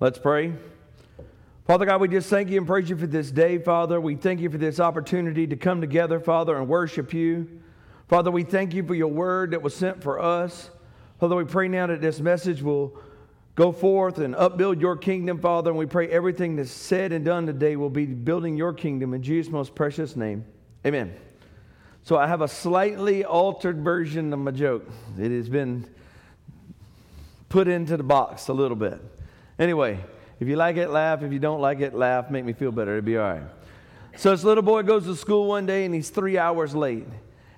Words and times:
Let's 0.00 0.18
pray. 0.18 0.52
Father 1.68 1.86
God, 1.86 2.00
we 2.00 2.08
just 2.08 2.28
thank 2.28 2.50
you 2.50 2.58
and 2.58 2.66
praise 2.66 2.90
you 2.90 2.96
for 2.96 3.06
this 3.06 3.30
day, 3.30 3.58
Father. 3.58 4.00
We 4.00 4.16
thank 4.16 4.40
you 4.40 4.50
for 4.50 4.58
this 4.58 4.80
opportunity 4.80 5.46
to 5.46 5.54
come 5.54 5.80
together, 5.80 6.18
Father, 6.18 6.56
and 6.56 6.68
worship 6.68 7.14
you. 7.14 7.60
Father, 8.08 8.32
we 8.32 8.42
thank 8.42 8.74
you 8.74 8.84
for 8.84 8.96
your 8.96 9.08
word 9.08 9.52
that 9.52 9.62
was 9.62 9.72
sent 9.72 10.02
for 10.02 10.18
us. 10.18 10.68
Father, 11.20 11.36
we 11.36 11.44
pray 11.44 11.68
now 11.68 11.86
that 11.86 12.00
this 12.00 12.18
message 12.18 12.60
will 12.60 12.98
go 13.54 13.70
forth 13.70 14.18
and 14.18 14.34
upbuild 14.34 14.80
your 14.80 14.96
kingdom, 14.96 15.38
Father. 15.38 15.70
And 15.70 15.78
we 15.78 15.86
pray 15.86 16.08
everything 16.08 16.56
that's 16.56 16.72
said 16.72 17.12
and 17.12 17.24
done 17.24 17.46
today 17.46 17.76
will 17.76 17.88
be 17.88 18.04
building 18.04 18.56
your 18.56 18.72
kingdom 18.72 19.14
in 19.14 19.22
Jesus' 19.22 19.50
most 19.50 19.76
precious 19.76 20.16
name. 20.16 20.44
Amen. 20.84 21.14
So 22.02 22.18
I 22.18 22.26
have 22.26 22.40
a 22.40 22.48
slightly 22.48 23.24
altered 23.24 23.82
version 23.82 24.32
of 24.32 24.40
my 24.40 24.50
joke. 24.50 24.90
It 25.20 25.30
has 25.30 25.48
been 25.48 25.88
put 27.48 27.68
into 27.68 27.96
the 27.96 28.02
box 28.02 28.48
a 28.48 28.52
little 28.52 28.76
bit. 28.76 29.00
Anyway, 29.58 29.98
if 30.40 30.48
you 30.48 30.56
like 30.56 30.76
it, 30.76 30.90
laugh. 30.90 31.22
If 31.22 31.32
you 31.32 31.38
don't 31.38 31.60
like 31.60 31.80
it, 31.80 31.94
laugh. 31.94 32.30
Make 32.30 32.44
me 32.44 32.52
feel 32.52 32.72
better. 32.72 32.98
It'll 32.98 33.06
be 33.06 33.16
all 33.16 33.32
right. 33.34 33.42
So 34.16 34.30
this 34.30 34.44
little 34.44 34.62
boy 34.62 34.82
goes 34.82 35.04
to 35.04 35.16
school 35.16 35.46
one 35.46 35.66
day 35.66 35.84
and 35.84 35.94
he's 35.94 36.10
three 36.10 36.38
hours 36.38 36.74
late. 36.74 37.06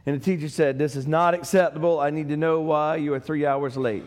And 0.06 0.20
the 0.20 0.24
teacher 0.24 0.48
said, 0.48 0.78
This 0.78 0.96
is 0.96 1.06
not 1.06 1.34
acceptable. 1.34 2.00
I 2.00 2.10
need 2.10 2.28
to 2.28 2.36
know 2.36 2.60
why 2.60 2.96
you 2.96 3.12
are 3.14 3.20
three 3.20 3.44
hours 3.44 3.76
late. 3.76 4.04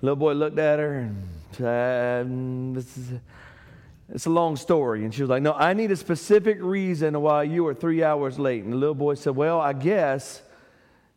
The 0.00 0.06
little 0.06 0.16
boy 0.16 0.32
looked 0.32 0.58
at 0.58 0.78
her 0.78 0.98
and 0.98 1.28
said, 1.52 2.26
mm, 2.26 2.74
This 2.74 2.96
is. 2.96 3.12
It's 4.10 4.24
a 4.24 4.30
long 4.30 4.56
story. 4.56 5.04
And 5.04 5.14
she 5.14 5.22
was 5.22 5.28
like, 5.28 5.42
No, 5.42 5.52
I 5.52 5.74
need 5.74 5.90
a 5.90 5.96
specific 5.96 6.58
reason 6.60 7.20
why 7.20 7.42
you 7.42 7.66
are 7.66 7.74
three 7.74 8.02
hours 8.02 8.38
late. 8.38 8.64
And 8.64 8.72
the 8.72 8.76
little 8.76 8.94
boy 8.94 9.14
said, 9.14 9.36
Well, 9.36 9.60
I 9.60 9.74
guess 9.74 10.42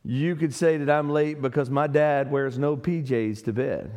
you 0.04 0.36
could 0.36 0.54
say 0.54 0.78
that 0.78 0.90
I'm 0.90 1.10
late 1.10 1.42
because 1.42 1.70
my 1.70 1.88
dad 1.88 2.30
wears 2.30 2.58
no 2.58 2.76
PJs 2.76 3.46
to 3.46 3.54
bed. 3.54 3.92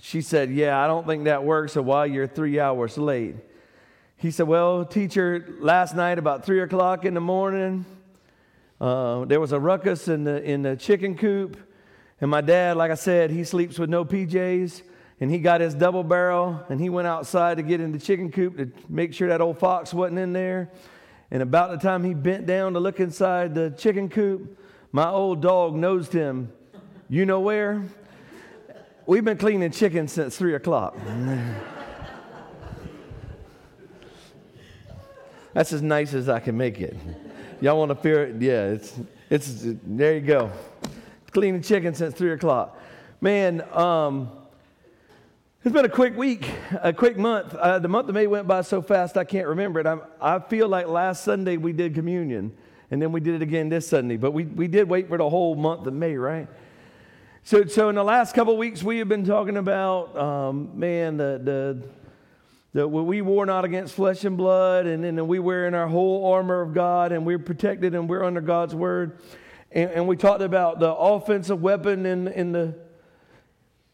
She 0.00 0.20
said, 0.20 0.50
Yeah, 0.50 0.82
I 0.82 0.86
don't 0.86 1.06
think 1.06 1.24
that 1.24 1.44
works. 1.44 1.72
So 1.72 1.82
why 1.82 2.06
you're 2.06 2.26
three 2.26 2.60
hours 2.60 2.98
late? 2.98 3.36
He 4.16 4.30
said, 4.30 4.46
Well, 4.46 4.84
teacher, 4.84 5.56
last 5.58 5.94
night 5.94 6.18
about 6.18 6.44
three 6.44 6.60
o'clock 6.60 7.04
in 7.04 7.14
the 7.14 7.20
morning, 7.20 7.84
uh, 8.80 9.24
there 9.24 9.40
was 9.40 9.52
a 9.52 9.60
ruckus 9.60 10.08
in 10.08 10.24
the, 10.24 10.42
in 10.42 10.62
the 10.62 10.76
chicken 10.76 11.16
coop. 11.16 11.56
And 12.20 12.30
my 12.30 12.40
dad, 12.40 12.76
like 12.76 12.90
I 12.90 12.94
said, 12.94 13.30
he 13.30 13.44
sleeps 13.44 13.78
with 13.78 13.90
no 13.90 14.04
PJs. 14.04 14.82
And 15.18 15.30
he 15.30 15.38
got 15.38 15.62
his 15.62 15.74
double 15.74 16.04
barrel 16.04 16.62
and 16.68 16.78
he 16.78 16.90
went 16.90 17.06
outside 17.06 17.56
to 17.56 17.62
get 17.62 17.80
in 17.80 17.92
the 17.92 17.98
chicken 17.98 18.30
coop 18.30 18.58
to 18.58 18.70
make 18.88 19.14
sure 19.14 19.28
that 19.28 19.40
old 19.40 19.58
fox 19.58 19.94
wasn't 19.94 20.18
in 20.18 20.34
there. 20.34 20.70
And 21.30 21.42
about 21.42 21.70
the 21.70 21.78
time 21.78 22.04
he 22.04 22.12
bent 22.12 22.46
down 22.46 22.74
to 22.74 22.80
look 22.80 23.00
inside 23.00 23.54
the 23.54 23.70
chicken 23.70 24.10
coop, 24.10 24.58
my 24.92 25.08
old 25.08 25.40
dog 25.40 25.74
nosed 25.74 26.12
him. 26.12 26.52
You 27.08 27.24
know 27.24 27.40
where? 27.40 27.82
We've 29.06 29.24
been 29.24 29.38
cleaning 29.38 29.70
chicken 29.70 30.08
since 30.08 30.36
three 30.36 30.56
o'clock. 30.56 30.96
That's 35.52 35.72
as 35.72 35.80
nice 35.80 36.12
as 36.12 36.28
I 36.28 36.40
can 36.40 36.56
make 36.56 36.80
it. 36.80 36.96
Y'all 37.60 37.78
want 37.78 37.90
to 37.90 37.94
fear 37.94 38.24
it? 38.24 38.42
Yeah, 38.42 38.64
it's, 38.64 38.98
it's, 39.30 39.62
there 39.84 40.14
you 40.14 40.22
go. 40.22 40.50
Cleaning 41.30 41.62
chicken 41.62 41.94
since 41.94 42.16
three 42.16 42.32
o'clock. 42.32 42.76
Man, 43.20 43.62
um, 43.72 44.28
it's 45.64 45.72
been 45.72 45.84
a 45.84 45.88
quick 45.88 46.16
week, 46.16 46.50
a 46.82 46.92
quick 46.92 47.16
month. 47.16 47.54
Uh, 47.54 47.78
the 47.78 47.88
month 47.88 48.08
of 48.08 48.14
May 48.16 48.26
went 48.26 48.48
by 48.48 48.62
so 48.62 48.82
fast 48.82 49.16
I 49.16 49.24
can't 49.24 49.46
remember 49.46 49.78
it. 49.78 49.86
I'm, 49.86 50.02
i 50.20 50.40
feel 50.40 50.66
like 50.66 50.88
last 50.88 51.22
Sunday 51.22 51.58
we 51.58 51.72
did 51.72 51.94
communion, 51.94 52.52
and 52.90 53.00
then 53.00 53.12
we 53.12 53.20
did 53.20 53.36
it 53.36 53.42
again 53.42 53.68
this 53.68 53.88
Sunday. 53.88 54.16
But 54.16 54.32
we, 54.32 54.46
we 54.46 54.66
did 54.66 54.88
wait 54.88 55.08
for 55.08 55.16
the 55.16 55.30
whole 55.30 55.54
month 55.54 55.86
of 55.86 55.94
May, 55.94 56.16
right? 56.16 56.48
So, 57.46 57.64
so 57.64 57.88
in 57.90 57.94
the 57.94 58.02
last 58.02 58.34
couple 58.34 58.56
weeks, 58.56 58.82
we 58.82 58.98
have 58.98 59.08
been 59.08 59.24
talking 59.24 59.56
about, 59.56 60.18
um, 60.18 60.76
man, 60.76 61.16
the, 61.16 61.40
the, 61.40 61.82
the, 62.72 62.88
we 62.88 63.22
war 63.22 63.46
not 63.46 63.64
against 63.64 63.94
flesh 63.94 64.24
and 64.24 64.36
blood, 64.36 64.86
and 64.86 65.04
then 65.04 65.28
we 65.28 65.38
wear 65.38 65.68
in 65.68 65.74
our 65.74 65.86
whole 65.86 66.32
armor 66.32 66.60
of 66.60 66.74
God, 66.74 67.12
and 67.12 67.24
we're 67.24 67.38
protected 67.38 67.94
and 67.94 68.08
we're 68.08 68.24
under 68.24 68.40
God's 68.40 68.74
word. 68.74 69.20
And, 69.70 69.92
and 69.92 70.08
we 70.08 70.16
talked 70.16 70.42
about 70.42 70.80
the 70.80 70.92
offensive 70.92 71.62
weapon 71.62 72.04
in, 72.04 72.26
in 72.26 72.50
the, 72.50 72.74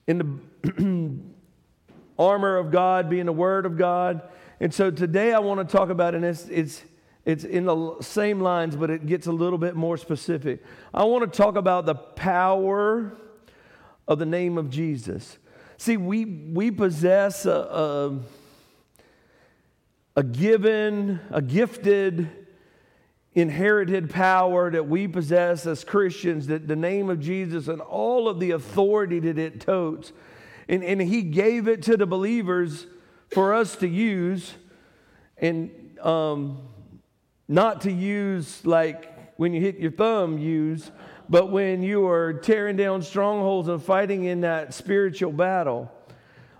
in 0.06 0.40
the 0.64 1.20
armor 2.18 2.56
of 2.56 2.70
God 2.70 3.10
being 3.10 3.26
the 3.26 3.34
word 3.34 3.66
of 3.66 3.76
God. 3.76 4.22
And 4.60 4.72
so 4.72 4.90
today 4.90 5.34
I 5.34 5.40
want 5.40 5.60
to 5.60 5.70
talk 5.70 5.90
about, 5.90 6.14
and 6.14 6.24
it's, 6.24 6.48
it's, 6.48 6.82
it's 7.26 7.44
in 7.44 7.66
the 7.66 8.00
same 8.00 8.40
lines, 8.40 8.76
but 8.76 8.88
it 8.88 9.04
gets 9.04 9.26
a 9.26 9.32
little 9.32 9.58
bit 9.58 9.76
more 9.76 9.98
specific. 9.98 10.64
I 10.94 11.04
want 11.04 11.30
to 11.30 11.36
talk 11.36 11.56
about 11.56 11.84
the 11.84 11.96
power 11.96 13.18
of 14.12 14.18
the 14.18 14.26
name 14.26 14.58
of 14.58 14.68
Jesus. 14.68 15.38
See, 15.78 15.96
we, 15.96 16.24
we 16.26 16.70
possess 16.70 17.46
a, 17.46 17.50
a, 17.50 18.20
a 20.16 20.22
given, 20.22 21.18
a 21.30 21.40
gifted, 21.40 22.28
inherited 23.32 24.10
power 24.10 24.70
that 24.70 24.86
we 24.86 25.08
possess 25.08 25.66
as 25.66 25.82
Christians, 25.82 26.46
that 26.48 26.68
the 26.68 26.76
name 26.76 27.08
of 27.08 27.20
Jesus 27.20 27.68
and 27.68 27.80
all 27.80 28.28
of 28.28 28.38
the 28.38 28.50
authority 28.50 29.18
that 29.20 29.38
it 29.38 29.60
totes. 29.60 30.12
And, 30.68 30.84
and 30.84 31.00
He 31.00 31.22
gave 31.22 31.66
it 31.66 31.82
to 31.84 31.96
the 31.96 32.06
believers 32.06 32.86
for 33.30 33.54
us 33.54 33.76
to 33.76 33.88
use 33.88 34.54
and 35.38 35.98
um, 36.02 36.68
not 37.48 37.80
to 37.82 37.90
use 37.90 38.64
like 38.66 39.38
when 39.38 39.54
you 39.54 39.60
hit 39.60 39.78
your 39.78 39.90
thumb, 39.90 40.36
use, 40.36 40.90
but 41.28 41.50
when 41.50 41.82
you 41.82 42.06
are 42.08 42.32
tearing 42.32 42.76
down 42.76 43.02
strongholds 43.02 43.68
and 43.68 43.82
fighting 43.82 44.24
in 44.24 44.42
that 44.42 44.74
spiritual 44.74 45.32
battle, 45.32 45.90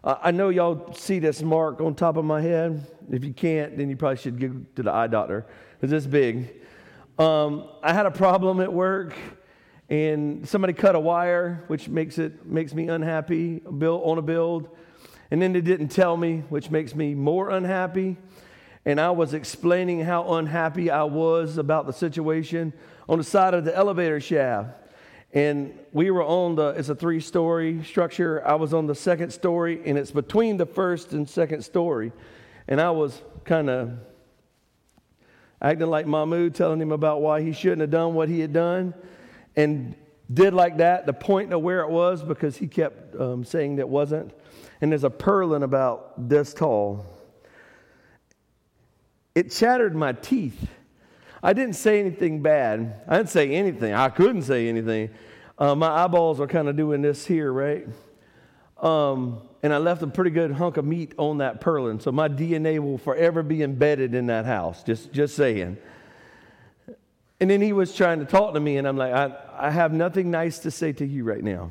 uh, 0.04 0.16
I 0.22 0.30
know 0.30 0.48
y'all 0.48 0.92
see 0.94 1.18
this 1.18 1.42
mark 1.42 1.80
on 1.80 1.94
top 1.94 2.16
of 2.16 2.24
my 2.24 2.40
head. 2.40 2.86
If 3.10 3.24
you 3.24 3.32
can't, 3.32 3.76
then 3.76 3.88
you 3.88 3.96
probably 3.96 4.16
should 4.16 4.40
go 4.40 4.54
to 4.76 4.82
the 4.82 4.92
eye 4.92 5.06
doctor 5.06 5.46
because 5.74 5.92
it's 5.92 6.06
big. 6.06 6.54
Um, 7.18 7.68
I 7.82 7.92
had 7.92 8.06
a 8.06 8.10
problem 8.10 8.60
at 8.60 8.72
work, 8.72 9.14
and 9.88 10.48
somebody 10.48 10.72
cut 10.72 10.94
a 10.94 11.00
wire, 11.00 11.64
which 11.66 11.88
makes 11.88 12.18
it 12.18 12.46
makes 12.46 12.74
me 12.74 12.88
unhappy. 12.88 13.60
Build 13.60 14.02
on 14.04 14.18
a 14.18 14.22
build, 14.22 14.68
and 15.30 15.40
then 15.40 15.52
they 15.52 15.60
didn't 15.60 15.88
tell 15.88 16.16
me, 16.16 16.42
which 16.48 16.70
makes 16.70 16.94
me 16.94 17.14
more 17.14 17.50
unhappy. 17.50 18.16
And 18.84 19.00
I 19.00 19.10
was 19.10 19.34
explaining 19.34 20.00
how 20.00 20.34
unhappy 20.34 20.90
I 20.90 21.04
was 21.04 21.58
about 21.58 21.86
the 21.86 21.92
situation 21.92 22.72
on 23.08 23.18
the 23.18 23.24
side 23.24 23.54
of 23.54 23.64
the 23.64 23.74
elevator 23.76 24.20
shaft. 24.20 24.70
And 25.34 25.78
we 25.92 26.10
were 26.10 26.22
on 26.22 26.56
the, 26.56 26.68
it's 26.68 26.90
a 26.90 26.94
three 26.94 27.20
story 27.20 27.82
structure. 27.84 28.46
I 28.46 28.54
was 28.54 28.74
on 28.74 28.86
the 28.86 28.94
second 28.94 29.30
story, 29.30 29.80
and 29.86 29.96
it's 29.96 30.10
between 30.10 30.58
the 30.58 30.66
first 30.66 31.12
and 31.12 31.28
second 31.28 31.62
story. 31.62 32.12
And 32.68 32.80
I 32.80 32.90
was 32.90 33.20
kind 33.44 33.70
of 33.70 33.92
acting 35.60 35.86
like 35.86 36.06
Mahmoud, 36.06 36.54
telling 36.54 36.80
him 36.80 36.92
about 36.92 37.22
why 37.22 37.40
he 37.40 37.52
shouldn't 37.52 37.80
have 37.80 37.90
done 37.90 38.14
what 38.14 38.28
he 38.28 38.40
had 38.40 38.52
done. 38.52 38.92
And 39.56 39.94
did 40.32 40.54
like 40.54 40.78
that, 40.78 41.06
the 41.06 41.12
point 41.12 41.52
of 41.52 41.62
where 41.62 41.80
it 41.80 41.90
was, 41.90 42.22
because 42.22 42.56
he 42.56 42.66
kept 42.66 43.18
um, 43.18 43.44
saying 43.44 43.76
that 43.76 43.88
wasn't. 43.88 44.32
And 44.80 44.92
there's 44.92 45.04
a 45.04 45.10
purlin 45.10 45.62
about 45.62 46.28
this 46.28 46.52
tall. 46.52 47.06
It 49.34 49.52
shattered 49.52 49.94
my 49.94 50.12
teeth. 50.12 50.68
I 51.42 51.52
didn't 51.52 51.74
say 51.74 51.98
anything 51.98 52.40
bad. 52.40 53.02
I 53.08 53.16
didn't 53.16 53.30
say 53.30 53.50
anything. 53.50 53.92
I 53.92 54.08
couldn't 54.10 54.42
say 54.42 54.68
anything. 54.68 55.10
Uh, 55.58 55.74
my 55.74 55.88
eyeballs 55.88 56.40
are 56.40 56.46
kind 56.46 56.68
of 56.68 56.76
doing 56.76 57.02
this 57.02 57.26
here, 57.26 57.52
right? 57.52 57.86
Um, 58.80 59.42
and 59.62 59.72
I 59.72 59.78
left 59.78 60.02
a 60.02 60.06
pretty 60.06 60.30
good 60.30 60.52
hunk 60.52 60.76
of 60.76 60.84
meat 60.84 61.14
on 61.18 61.38
that 61.38 61.60
purlin, 61.60 62.00
so 62.00 62.12
my 62.12 62.28
DNA 62.28 62.78
will 62.78 62.98
forever 62.98 63.42
be 63.42 63.62
embedded 63.62 64.14
in 64.14 64.26
that 64.26 64.44
house. 64.44 64.82
Just, 64.82 65.12
just 65.12 65.36
saying. 65.36 65.78
And 67.40 67.50
then 67.50 67.60
he 67.60 67.72
was 67.72 67.94
trying 67.94 68.20
to 68.20 68.24
talk 68.24 68.54
to 68.54 68.60
me, 68.60 68.76
and 68.76 68.86
I'm 68.86 68.96
like, 68.96 69.12
I, 69.12 69.36
I 69.56 69.70
have 69.70 69.92
nothing 69.92 70.30
nice 70.30 70.60
to 70.60 70.70
say 70.70 70.92
to 70.94 71.04
you 71.06 71.24
right 71.24 71.42
now. 71.42 71.70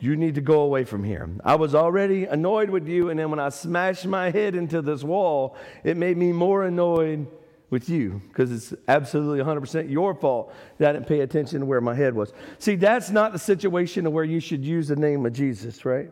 You 0.00 0.14
need 0.14 0.36
to 0.36 0.40
go 0.40 0.60
away 0.60 0.84
from 0.84 1.02
here. 1.02 1.28
I 1.44 1.56
was 1.56 1.74
already 1.74 2.24
annoyed 2.24 2.70
with 2.70 2.86
you, 2.86 3.10
and 3.10 3.18
then 3.18 3.30
when 3.30 3.40
I 3.40 3.48
smashed 3.48 4.06
my 4.06 4.30
head 4.30 4.54
into 4.54 4.80
this 4.80 5.02
wall, 5.02 5.56
it 5.82 5.96
made 5.96 6.16
me 6.16 6.32
more 6.32 6.64
annoyed 6.64 7.26
with 7.70 7.88
you 7.88 8.22
because 8.28 8.50
it's 8.50 8.74
absolutely 8.88 9.44
100% 9.44 9.90
your 9.90 10.14
fault 10.14 10.54
that 10.78 10.90
I 10.90 10.92
didn't 10.94 11.06
pay 11.06 11.20
attention 11.20 11.60
to 11.60 11.66
where 11.66 11.80
my 11.80 11.94
head 11.94 12.14
was. 12.14 12.32
See, 12.58 12.76
that's 12.76 13.10
not 13.10 13.32
the 13.32 13.38
situation 13.38 14.06
of 14.06 14.12
where 14.12 14.24
you 14.24 14.40
should 14.40 14.64
use 14.64 14.88
the 14.88 14.96
name 14.96 15.26
of 15.26 15.32
Jesus, 15.32 15.84
right? 15.84 16.10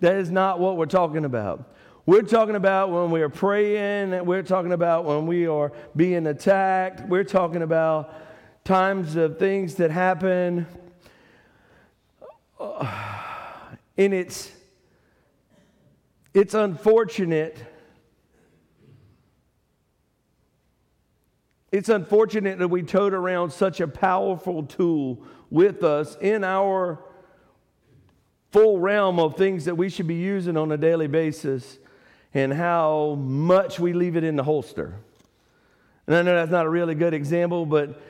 That 0.00 0.16
is 0.16 0.30
not 0.30 0.60
what 0.60 0.76
we're 0.76 0.86
talking 0.86 1.24
about. 1.24 1.70
We're 2.06 2.22
talking 2.22 2.56
about 2.56 2.90
when 2.90 3.10
we 3.10 3.22
are 3.22 3.30
praying, 3.30 4.24
we're 4.26 4.42
talking 4.42 4.72
about 4.72 5.04
when 5.04 5.26
we 5.26 5.46
are 5.46 5.72
being 5.96 6.26
attacked, 6.26 7.08
we're 7.08 7.24
talking 7.24 7.62
about 7.62 8.14
times 8.64 9.16
of 9.16 9.38
things 9.38 9.76
that 9.76 9.90
happen. 9.90 10.66
Uh, 12.58 12.86
and 13.96 14.12
it's, 14.12 14.50
it's 16.34 16.54
unfortunate 16.54 17.56
It's 21.74 21.88
unfortunate 21.88 22.60
that 22.60 22.68
we 22.68 22.84
tote 22.84 23.14
around 23.14 23.50
such 23.50 23.80
a 23.80 23.88
powerful 23.88 24.62
tool 24.62 25.24
with 25.50 25.82
us 25.82 26.16
in 26.20 26.44
our 26.44 27.00
full 28.52 28.78
realm 28.78 29.18
of 29.18 29.36
things 29.36 29.64
that 29.64 29.74
we 29.74 29.88
should 29.88 30.06
be 30.06 30.14
using 30.14 30.56
on 30.56 30.70
a 30.70 30.76
daily 30.76 31.08
basis 31.08 31.80
and 32.32 32.52
how 32.54 33.16
much 33.18 33.80
we 33.80 33.92
leave 33.92 34.14
it 34.14 34.22
in 34.22 34.36
the 34.36 34.44
holster. 34.44 35.00
And 36.06 36.14
I 36.14 36.22
know 36.22 36.36
that's 36.36 36.52
not 36.52 36.64
a 36.64 36.68
really 36.68 36.94
good 36.94 37.12
example, 37.12 37.66
but 37.66 38.00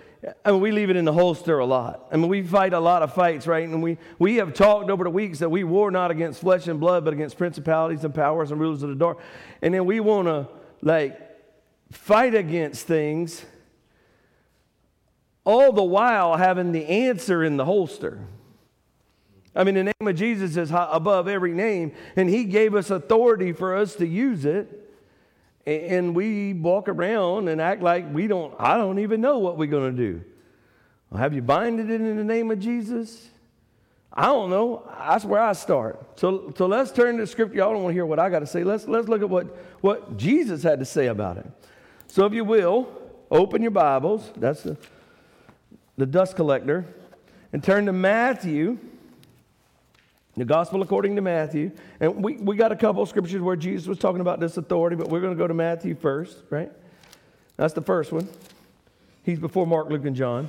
I 0.44 0.52
mean, 0.52 0.60
we 0.60 0.70
leave 0.70 0.90
it 0.90 0.96
in 0.96 1.06
the 1.06 1.14
holster 1.14 1.58
a 1.58 1.64
lot. 1.64 2.08
I 2.12 2.18
mean, 2.18 2.28
we 2.28 2.42
fight 2.42 2.74
a 2.74 2.80
lot 2.80 3.00
of 3.00 3.14
fights, 3.14 3.46
right? 3.46 3.66
And 3.66 3.82
we, 3.82 3.96
we 4.18 4.36
have 4.36 4.52
talked 4.52 4.90
over 4.90 5.04
the 5.04 5.10
weeks 5.10 5.38
that 5.38 5.48
we 5.48 5.64
war 5.64 5.90
not 5.90 6.10
against 6.10 6.42
flesh 6.42 6.68
and 6.68 6.78
blood, 6.78 7.06
but 7.06 7.14
against 7.14 7.38
principalities 7.38 8.04
and 8.04 8.14
powers 8.14 8.50
and 8.50 8.60
rulers 8.60 8.82
of 8.82 8.90
the 8.90 8.94
dark. 8.94 9.20
And 9.62 9.72
then 9.72 9.86
we 9.86 10.00
want 10.00 10.28
to, 10.28 10.48
like, 10.82 11.18
fight 11.90 12.34
against 12.34 12.86
things, 12.86 13.42
all 15.44 15.72
the 15.72 15.82
while 15.82 16.36
having 16.36 16.72
the 16.72 16.86
answer 16.86 17.44
in 17.44 17.56
the 17.56 17.64
holster. 17.64 18.26
I 19.54 19.62
mean, 19.62 19.74
the 19.74 19.84
name 19.84 19.94
of 20.00 20.16
Jesus 20.16 20.56
is 20.56 20.70
above 20.72 21.28
every 21.28 21.52
name, 21.52 21.92
and 22.16 22.28
He 22.28 22.44
gave 22.44 22.74
us 22.74 22.90
authority 22.90 23.52
for 23.52 23.76
us 23.76 23.94
to 23.96 24.06
use 24.06 24.44
it. 24.44 24.80
And 25.66 26.14
we 26.14 26.52
walk 26.52 26.88
around 26.88 27.48
and 27.48 27.60
act 27.60 27.80
like 27.80 28.12
we 28.12 28.26
don't, 28.26 28.54
I 28.58 28.76
don't 28.76 28.98
even 28.98 29.20
know 29.20 29.38
what 29.38 29.56
we're 29.56 29.66
going 29.66 29.96
to 29.96 29.96
do. 29.96 30.22
Well, 31.08 31.20
have 31.20 31.32
you 31.32 31.40
binded 31.40 31.90
it 31.90 32.00
in 32.00 32.16
the 32.16 32.24
name 32.24 32.50
of 32.50 32.58
Jesus? 32.58 33.30
I 34.12 34.26
don't 34.26 34.50
know. 34.50 34.88
That's 34.98 35.24
where 35.24 35.40
I 35.40 35.54
start. 35.54 36.18
So, 36.18 36.52
so 36.56 36.66
let's 36.66 36.92
turn 36.92 37.16
to 37.18 37.26
scripture. 37.26 37.56
Y'all 37.56 37.72
don't 37.72 37.82
want 37.82 37.92
to 37.92 37.94
hear 37.94 38.06
what 38.06 38.18
I 38.18 38.28
got 38.28 38.40
to 38.40 38.46
say. 38.46 38.62
Let's, 38.62 38.86
let's 38.86 39.08
look 39.08 39.22
at 39.22 39.30
what, 39.30 39.46
what 39.80 40.16
Jesus 40.16 40.62
had 40.62 40.80
to 40.80 40.84
say 40.84 41.06
about 41.06 41.38
it. 41.38 41.46
So, 42.08 42.26
if 42.26 42.32
you 42.32 42.44
will, 42.44 42.88
open 43.30 43.62
your 43.62 43.70
Bibles. 43.70 44.30
That's 44.36 44.62
the, 44.62 44.76
the 45.96 46.06
dust 46.06 46.36
collector. 46.36 46.86
And 47.52 47.62
turn 47.62 47.86
to 47.86 47.92
Matthew 47.92 48.78
the 50.36 50.44
gospel 50.44 50.82
according 50.82 51.14
to 51.16 51.22
Matthew. 51.22 51.70
And 52.00 52.24
we, 52.24 52.36
we 52.36 52.56
got 52.56 52.72
a 52.72 52.76
couple 52.76 53.02
of 53.02 53.08
scriptures 53.08 53.40
where 53.40 53.56
Jesus 53.56 53.86
was 53.86 53.98
talking 53.98 54.20
about 54.20 54.40
this 54.40 54.56
authority, 54.56 54.96
but 54.96 55.08
we're 55.08 55.20
going 55.20 55.32
to 55.32 55.38
go 55.38 55.46
to 55.46 55.54
Matthew 55.54 55.94
first, 55.94 56.42
right? 56.50 56.72
That's 57.56 57.74
the 57.74 57.82
first 57.82 58.10
one. 58.10 58.28
He's 59.22 59.38
before 59.38 59.66
Mark, 59.66 59.88
Luke, 59.88 60.04
and 60.04 60.16
John. 60.16 60.48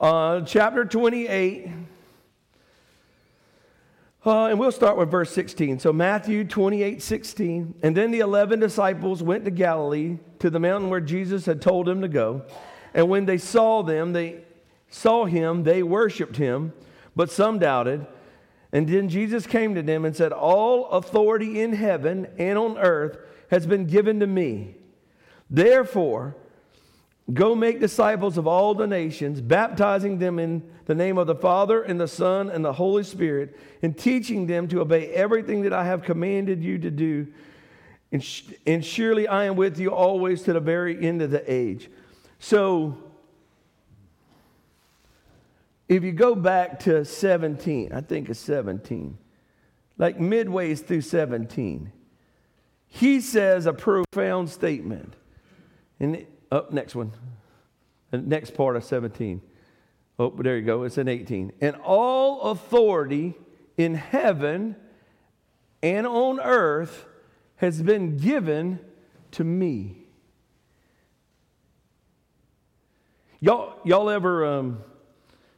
Uh, 0.00 0.40
chapter 0.42 0.84
28. 0.84 1.68
Uh, 4.26 4.46
and 4.46 4.58
we'll 4.58 4.72
start 4.72 4.96
with 4.96 5.10
verse 5.10 5.32
16. 5.32 5.78
So, 5.78 5.92
Matthew 5.92 6.44
28 6.44 7.00
16. 7.00 7.74
And 7.82 7.96
then 7.96 8.10
the 8.10 8.18
11 8.18 8.60
disciples 8.60 9.22
went 9.22 9.44
to 9.44 9.50
Galilee 9.50 10.18
to 10.40 10.50
the 10.50 10.58
mountain 10.58 10.90
where 10.90 11.00
Jesus 11.00 11.46
had 11.46 11.62
told 11.62 11.86
them 11.86 12.02
to 12.02 12.08
go. 12.08 12.42
And 12.94 13.08
when 13.08 13.26
they 13.26 13.38
saw 13.38 13.82
them, 13.82 14.12
they 14.12 14.44
saw 14.88 15.24
him, 15.24 15.62
they 15.62 15.82
worshiped 15.82 16.36
him, 16.36 16.72
but 17.14 17.30
some 17.30 17.58
doubted. 17.58 18.06
And 18.72 18.88
then 18.88 19.08
Jesus 19.08 19.46
came 19.46 19.74
to 19.74 19.82
them 19.82 20.04
and 20.04 20.14
said, 20.14 20.32
All 20.32 20.88
authority 20.90 21.60
in 21.60 21.72
heaven 21.72 22.28
and 22.38 22.58
on 22.58 22.78
earth 22.78 23.18
has 23.50 23.66
been 23.66 23.86
given 23.86 24.20
to 24.20 24.26
me. 24.26 24.76
Therefore, 25.48 26.36
go 27.32 27.54
make 27.54 27.80
disciples 27.80 28.38
of 28.38 28.46
all 28.46 28.74
the 28.74 28.86
nations, 28.86 29.40
baptizing 29.40 30.18
them 30.18 30.38
in 30.38 30.62
the 30.86 30.94
name 30.94 31.18
of 31.18 31.26
the 31.26 31.34
Father 31.34 31.82
and 31.82 32.00
the 32.00 32.08
Son 32.08 32.48
and 32.48 32.64
the 32.64 32.72
Holy 32.72 33.02
Spirit, 33.02 33.56
and 33.82 33.96
teaching 33.96 34.46
them 34.46 34.68
to 34.68 34.80
obey 34.80 35.08
everything 35.08 35.62
that 35.62 35.72
I 35.72 35.84
have 35.84 36.02
commanded 36.02 36.62
you 36.62 36.78
to 36.78 36.90
do. 36.90 37.26
And, 38.12 38.22
sh- 38.22 38.52
and 38.66 38.84
surely 38.84 39.26
I 39.26 39.44
am 39.44 39.56
with 39.56 39.78
you 39.78 39.92
always 39.92 40.42
to 40.42 40.52
the 40.52 40.60
very 40.60 41.04
end 41.04 41.22
of 41.22 41.30
the 41.30 41.52
age. 41.52 41.88
So, 42.40 42.96
if 45.88 46.02
you 46.02 46.12
go 46.12 46.34
back 46.34 46.80
to 46.80 47.04
17, 47.04 47.92
I 47.92 48.00
think 48.00 48.30
it's 48.30 48.40
17, 48.40 49.18
like 49.98 50.18
midways 50.18 50.84
through 50.84 51.02
17, 51.02 51.92
he 52.88 53.20
says 53.20 53.66
a 53.66 53.72
profound 53.72 54.48
statement. 54.48 55.14
And 56.00 56.26
up 56.50 56.68
oh, 56.70 56.74
next 56.74 56.94
one, 56.94 57.12
the 58.10 58.18
next 58.18 58.54
part 58.54 58.74
of 58.74 58.84
17. 58.84 59.42
Oh, 60.18 60.30
there 60.30 60.56
you 60.56 60.62
go. 60.62 60.84
It's 60.84 60.96
in 60.96 61.08
18. 61.08 61.52
And 61.60 61.76
all 61.76 62.40
authority 62.42 63.34
in 63.76 63.94
heaven 63.94 64.76
and 65.82 66.06
on 66.06 66.40
earth 66.40 67.04
has 67.56 67.82
been 67.82 68.16
given 68.16 68.80
to 69.32 69.44
me. 69.44 69.99
Y'all, 73.42 73.78
y'all 73.84 74.10
ever 74.10 74.44
um, 74.44 74.84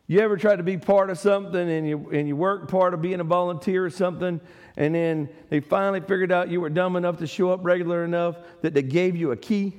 you 0.06 0.20
ever 0.20 0.36
try 0.36 0.54
to 0.54 0.62
be 0.62 0.76
part 0.76 1.10
of 1.10 1.18
something 1.18 1.68
and 1.68 1.88
you, 1.88 2.10
and 2.12 2.28
you 2.28 2.36
work 2.36 2.68
part 2.68 2.94
of 2.94 3.02
being 3.02 3.18
a 3.18 3.24
volunteer 3.24 3.84
or 3.84 3.90
something, 3.90 4.40
and 4.76 4.94
then 4.94 5.28
they 5.48 5.58
finally 5.58 6.00
figured 6.00 6.30
out 6.30 6.48
you 6.48 6.60
were 6.60 6.70
dumb 6.70 6.94
enough 6.94 7.18
to 7.18 7.26
show 7.26 7.50
up 7.50 7.60
regular 7.64 8.04
enough 8.04 8.36
that 8.60 8.72
they 8.72 8.82
gave 8.82 9.16
you 9.16 9.32
a 9.32 9.36
key? 9.36 9.74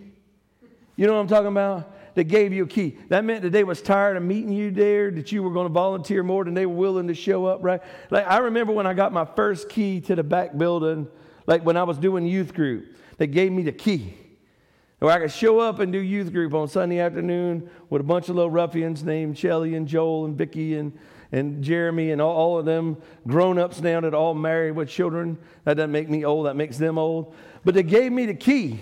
You 0.97 1.07
know 1.07 1.13
what 1.13 1.21
I'm 1.21 1.27
talking 1.27 1.47
about? 1.47 2.15
They 2.15 2.25
gave 2.25 2.51
you 2.51 2.63
a 2.63 2.67
key. 2.67 2.97
That 3.07 3.23
meant 3.23 3.41
that 3.43 3.51
they 3.51 3.63
was 3.63 3.81
tired 3.81 4.17
of 4.17 4.23
meeting 4.23 4.51
you 4.51 4.69
there, 4.69 5.09
that 5.11 5.31
you 5.31 5.41
were 5.41 5.51
going 5.51 5.67
to 5.67 5.73
volunteer 5.73 6.23
more 6.23 6.43
than 6.43 6.53
they 6.53 6.65
were 6.65 6.75
willing 6.75 7.07
to 7.07 7.15
show 7.15 7.45
up, 7.45 7.63
right? 7.63 7.81
Like 8.09 8.27
I 8.27 8.39
remember 8.39 8.73
when 8.73 8.85
I 8.85 8.93
got 8.93 9.13
my 9.13 9.25
first 9.25 9.69
key 9.69 10.01
to 10.01 10.15
the 10.15 10.23
back 10.23 10.57
building, 10.57 11.07
like 11.47 11.63
when 11.63 11.77
I 11.77 11.83
was 11.83 11.97
doing 11.97 12.25
youth 12.25 12.53
group, 12.53 12.97
they 13.17 13.27
gave 13.27 13.53
me 13.53 13.63
the 13.63 13.71
key. 13.71 14.17
Or 15.03 15.11
I 15.11 15.19
could 15.19 15.33
show 15.33 15.59
up 15.59 15.79
and 15.79 15.91
do 15.91 15.99
youth 15.99 16.31
group 16.31 16.53
on 16.53 16.69
Sunday 16.69 16.99
afternoon 16.99 17.69
with 17.89 17.99
a 17.99 18.05
bunch 18.05 18.29
of 18.29 18.37
little 18.37 18.49
ruffians 18.49 19.03
named 19.03 19.37
Shelly 19.37 19.75
and 19.75 19.85
Joel 19.85 20.23
and 20.23 20.37
Vicky 20.37 20.75
and, 20.77 20.97
and 21.33 21.61
Jeremy 21.61 22.11
and 22.11 22.21
all, 22.21 22.33
all 22.33 22.57
of 22.57 22.63
them 22.63 22.95
grown 23.27 23.59
ups 23.59 23.81
now 23.81 23.99
that 23.99 24.13
all 24.13 24.33
married 24.33 24.77
with 24.77 24.87
children. 24.87 25.37
That 25.65 25.73
doesn't 25.73 25.91
make 25.91 26.09
me 26.09 26.23
old, 26.23 26.45
that 26.45 26.55
makes 26.55 26.77
them 26.77 26.97
old. 26.97 27.35
But 27.65 27.73
they 27.73 27.83
gave 27.83 28.13
me 28.13 28.27
the 28.27 28.33
key. 28.33 28.79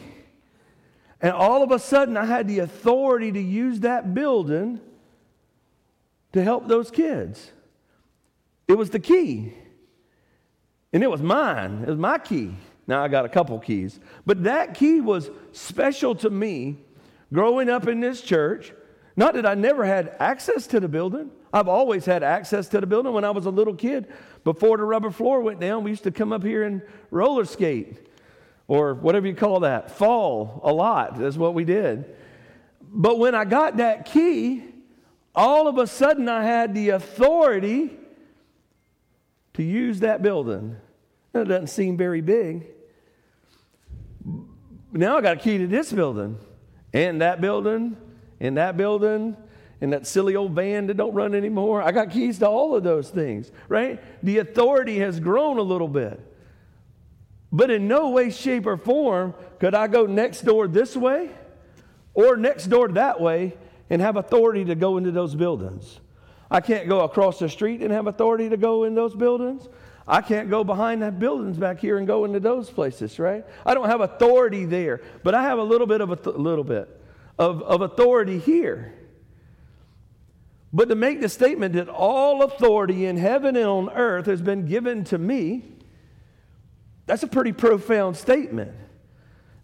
And 1.21 1.31
all 1.31 1.63
of 1.63 1.71
a 1.71 1.79
sudden, 1.79 2.15
I 2.15 2.25
had 2.25 2.47
the 2.47 2.59
authority 2.59 3.31
to 3.31 3.41
use 3.41 3.79
that 3.79 4.13
building 4.13 4.79
to 6.33 6.43
help 6.43 6.67
those 6.67 6.91
kids. 6.91 7.51
It 8.67 8.77
was 8.77 8.91
the 8.91 8.99
key. 8.99 9.55
And 10.93 11.01
it 11.01 11.09
was 11.09 11.23
mine, 11.23 11.81
it 11.81 11.89
was 11.89 11.97
my 11.97 12.19
key. 12.19 12.53
Now 12.91 13.05
I 13.05 13.07
got 13.07 13.23
a 13.23 13.29
couple 13.29 13.57
keys. 13.57 14.01
But 14.25 14.43
that 14.43 14.73
key 14.73 14.99
was 14.99 15.29
special 15.53 16.13
to 16.15 16.29
me 16.29 16.75
growing 17.31 17.69
up 17.69 17.87
in 17.87 18.01
this 18.01 18.19
church. 18.19 18.73
Not 19.15 19.35
that 19.35 19.45
I 19.45 19.53
never 19.53 19.85
had 19.85 20.13
access 20.19 20.67
to 20.67 20.81
the 20.81 20.89
building. 20.89 21.31
I've 21.53 21.69
always 21.69 22.03
had 22.03 22.21
access 22.21 22.67
to 22.67 22.81
the 22.81 22.85
building 22.85 23.13
when 23.13 23.23
I 23.23 23.31
was 23.31 23.45
a 23.45 23.49
little 23.49 23.75
kid. 23.75 24.11
Before 24.43 24.75
the 24.75 24.83
rubber 24.83 25.09
floor 25.09 25.39
went 25.39 25.61
down, 25.61 25.85
we 25.85 25.91
used 25.91 26.03
to 26.03 26.11
come 26.11 26.33
up 26.33 26.43
here 26.43 26.63
and 26.63 26.81
roller 27.11 27.45
skate 27.45 28.09
or 28.67 28.93
whatever 28.93 29.25
you 29.25 29.35
call 29.35 29.61
that, 29.61 29.91
fall 29.91 30.59
a 30.61 30.73
lot. 30.73 31.17
That's 31.17 31.37
what 31.37 31.53
we 31.53 31.63
did. 31.63 32.13
But 32.81 33.19
when 33.19 33.35
I 33.35 33.45
got 33.45 33.77
that 33.77 34.03
key, 34.03 34.65
all 35.33 35.69
of 35.69 35.77
a 35.77 35.87
sudden 35.87 36.27
I 36.27 36.43
had 36.43 36.75
the 36.75 36.89
authority 36.89 37.97
to 39.53 39.63
use 39.63 40.01
that 40.01 40.21
building. 40.21 40.75
That 41.31 41.47
doesn't 41.47 41.67
seem 41.67 41.95
very 41.95 42.19
big. 42.19 42.67
Now 44.91 45.17
I 45.17 45.21
got 45.21 45.37
a 45.37 45.39
key 45.39 45.57
to 45.57 45.67
this 45.67 45.91
building, 45.91 46.37
and 46.93 47.21
that 47.21 47.41
building, 47.41 47.97
and 48.39 48.57
that 48.57 48.77
building, 48.77 49.37
and 49.81 49.93
that 49.93 50.05
silly 50.05 50.35
old 50.35 50.51
van 50.51 50.87
that 50.87 50.97
don't 50.97 51.13
run 51.13 51.33
anymore. 51.33 51.81
I 51.81 51.91
got 51.91 52.11
keys 52.11 52.39
to 52.39 52.47
all 52.47 52.75
of 52.75 52.83
those 52.83 53.09
things, 53.09 53.51
right? 53.67 53.99
The 54.23 54.37
authority 54.39 54.99
has 54.99 55.19
grown 55.19 55.57
a 55.57 55.63
little 55.63 55.87
bit. 55.87 56.19
But 57.51 57.69
in 57.69 57.87
no 57.87 58.09
way, 58.09 58.29
shape, 58.29 58.65
or 58.65 58.77
form 58.77 59.33
could 59.59 59.75
I 59.75 59.87
go 59.87 60.05
next 60.05 60.41
door 60.41 60.67
this 60.67 60.95
way 60.95 61.31
or 62.13 62.37
next 62.37 62.67
door 62.67 62.87
that 62.89 63.19
way 63.19 63.57
and 63.89 64.01
have 64.01 64.15
authority 64.15 64.65
to 64.65 64.75
go 64.75 64.97
into 64.97 65.11
those 65.11 65.35
buildings. 65.35 65.99
I 66.49 66.61
can't 66.61 66.87
go 66.87 67.01
across 67.01 67.39
the 67.39 67.49
street 67.49 67.81
and 67.81 67.91
have 67.91 68.07
authority 68.07 68.49
to 68.49 68.57
go 68.57 68.83
in 68.83 68.95
those 68.95 69.15
buildings. 69.15 69.67
I 70.07 70.21
can't 70.21 70.49
go 70.49 70.63
behind 70.63 71.01
that 71.03 71.19
buildings 71.19 71.57
back 71.57 71.79
here 71.79 71.97
and 71.97 72.07
go 72.07 72.25
into 72.25 72.39
those 72.39 72.69
places, 72.69 73.19
right? 73.19 73.45
I 73.65 73.73
don't 73.73 73.87
have 73.87 74.01
authority 74.01 74.65
there, 74.65 75.01
but 75.23 75.35
I 75.35 75.43
have 75.43 75.59
a 75.59 75.63
little 75.63 75.87
bit 75.87 76.01
of 76.01 76.11
a 76.11 76.15
th- 76.15 76.35
little 76.35 76.63
bit 76.63 76.89
of, 77.37 77.61
of 77.61 77.81
authority 77.81 78.39
here. 78.39 78.93
But 80.73 80.89
to 80.89 80.95
make 80.95 81.21
the 81.21 81.29
statement 81.29 81.73
that 81.73 81.89
all 81.89 82.43
authority 82.43 83.05
in 83.05 83.17
heaven 83.17 83.55
and 83.55 83.65
on 83.65 83.89
earth 83.89 84.25
has 84.25 84.41
been 84.41 84.65
given 84.65 85.03
to 85.05 85.17
me, 85.17 85.65
that's 87.05 87.23
a 87.23 87.27
pretty 87.27 87.51
profound 87.51 88.15
statement. 88.15 88.71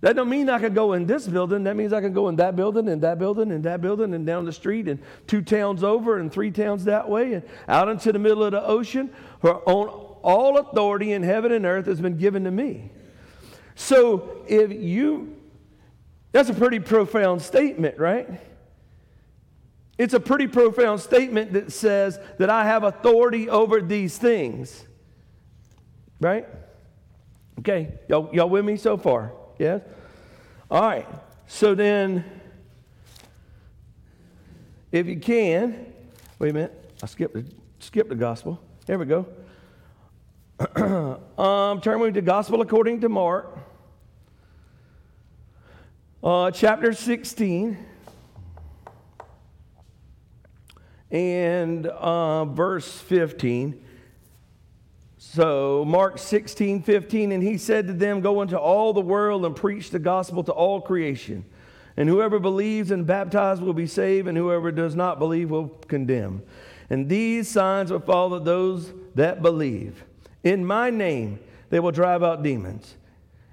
That 0.02 0.16
don't 0.16 0.30
mean 0.30 0.50
I 0.50 0.60
can 0.60 0.74
go 0.74 0.94
in 0.94 1.08
this 1.08 1.28
building. 1.28 1.64
That 1.64 1.76
means 1.76 1.92
I 1.92 2.02
can 2.02 2.14
go 2.14 2.30
in 2.30 2.36
that 2.36 2.56
building 2.56 2.88
and 2.88 3.02
that 3.02 3.18
building 3.18 3.52
and 3.52 3.64
that 3.64 3.82
building 3.82 4.14
and 4.14 4.28
down 4.28 4.46
the 4.46 4.54
street 4.54 4.88
and 4.88 5.00
two 5.26 5.42
towns 5.42 5.84
over 5.84 6.20
and 6.20 6.32
three 6.32 6.52
towns 6.52 6.86
that 6.86 7.10
way 7.10 7.34
and 7.34 7.44
out 7.68 7.90
into 7.90 8.12
the 8.12 8.20
middle 8.20 8.44
of 8.44 8.52
the 8.52 8.64
ocean 8.64 9.10
or 9.42 9.68
on 9.68 10.07
all 10.22 10.58
authority 10.58 11.12
in 11.14 11.24
heaven 11.24 11.52
and 11.52 11.66
earth 11.66 11.86
has 11.86 12.02
been 12.02 12.18
given 12.18 12.44
to 12.44 12.52
me. 12.52 12.92
So 13.76 14.44
if 14.48 14.72
you, 14.72 15.38
that's 16.32 16.50
a 16.50 16.54
pretty 16.54 16.80
profound 16.80 17.42
statement, 17.42 17.98
right? 18.00 18.28
It's 19.98 20.14
a 20.14 20.20
pretty 20.20 20.48
profound 20.48 21.00
statement 21.00 21.54
that 21.54 21.72
says 21.72 22.20
that 22.38 22.50
I 22.50 22.66
have 22.66 22.84
authority 22.84 23.50
over 23.50 23.82
these 23.82 24.18
things. 24.18 24.86
Right? 26.20 26.48
Okay, 27.60 27.94
y'all, 28.08 28.30
y'all 28.34 28.50
with 28.50 28.66
me 28.66 28.78
so 28.78 28.98
far? 28.98 29.34
Yes? 29.58 29.82
All 30.70 30.82
right. 30.82 31.08
So 31.48 31.74
then, 31.74 32.24
if 34.92 35.08
you 35.08 35.20
can, 35.20 35.94
wait 36.40 36.50
a 36.50 36.54
minute, 36.54 36.92
I 37.02 37.06
skipped 37.06 37.34
the, 37.34 37.46
skipped 37.80 38.10
the 38.10 38.16
gospel. 38.16 38.62
There 38.86 39.00
we 39.00 39.06
go. 39.06 39.26
um, 40.76 41.82
turn 41.82 42.00
with 42.00 42.16
the 42.16 42.22
gospel 42.22 42.62
according 42.62 43.00
to 43.00 43.10
Mark, 43.10 43.60
uh, 46.24 46.50
chapter 46.50 46.94
16 46.94 47.78
and 51.12 51.86
uh, 51.86 52.46
verse 52.46 53.00
15. 53.02 53.84
So, 55.20 55.86
Mark 55.86 56.18
16, 56.18 56.82
15, 56.82 57.34
and 57.34 57.44
he 57.44 57.60
said 57.60 57.86
to 57.86 57.94
them, 57.94 58.22
Go 58.22 58.42
into 58.42 58.58
all 58.58 58.94
the 58.94 59.02
world 59.02 59.46
and 59.46 59.56
preach 59.56 59.92
the 59.92 60.00
gospel 60.00 60.44
to 60.44 60.52
all 60.52 60.82
creation. 60.82 61.46
And 61.98 62.10
whoever 62.10 62.40
believes 62.40 62.90
and 62.90 63.06
baptized 63.06 63.62
will 63.62 63.74
be 63.74 63.88
saved, 63.88 64.28
and 64.28 64.36
whoever 64.36 64.72
does 64.72 64.96
not 64.96 65.20
believe 65.20 65.52
will 65.52 65.68
condemn. 65.88 66.42
And 66.90 67.08
these 67.08 67.48
signs 67.48 67.92
will 67.92 68.00
follow 68.00 68.40
those 68.40 68.92
that 69.14 69.44
believe. 69.44 70.04
In 70.48 70.64
my 70.64 70.90
name, 70.90 71.40
they 71.70 71.82
will 71.82 71.92
drive 71.92 72.24
out 72.24 72.42
demons. 72.42 72.96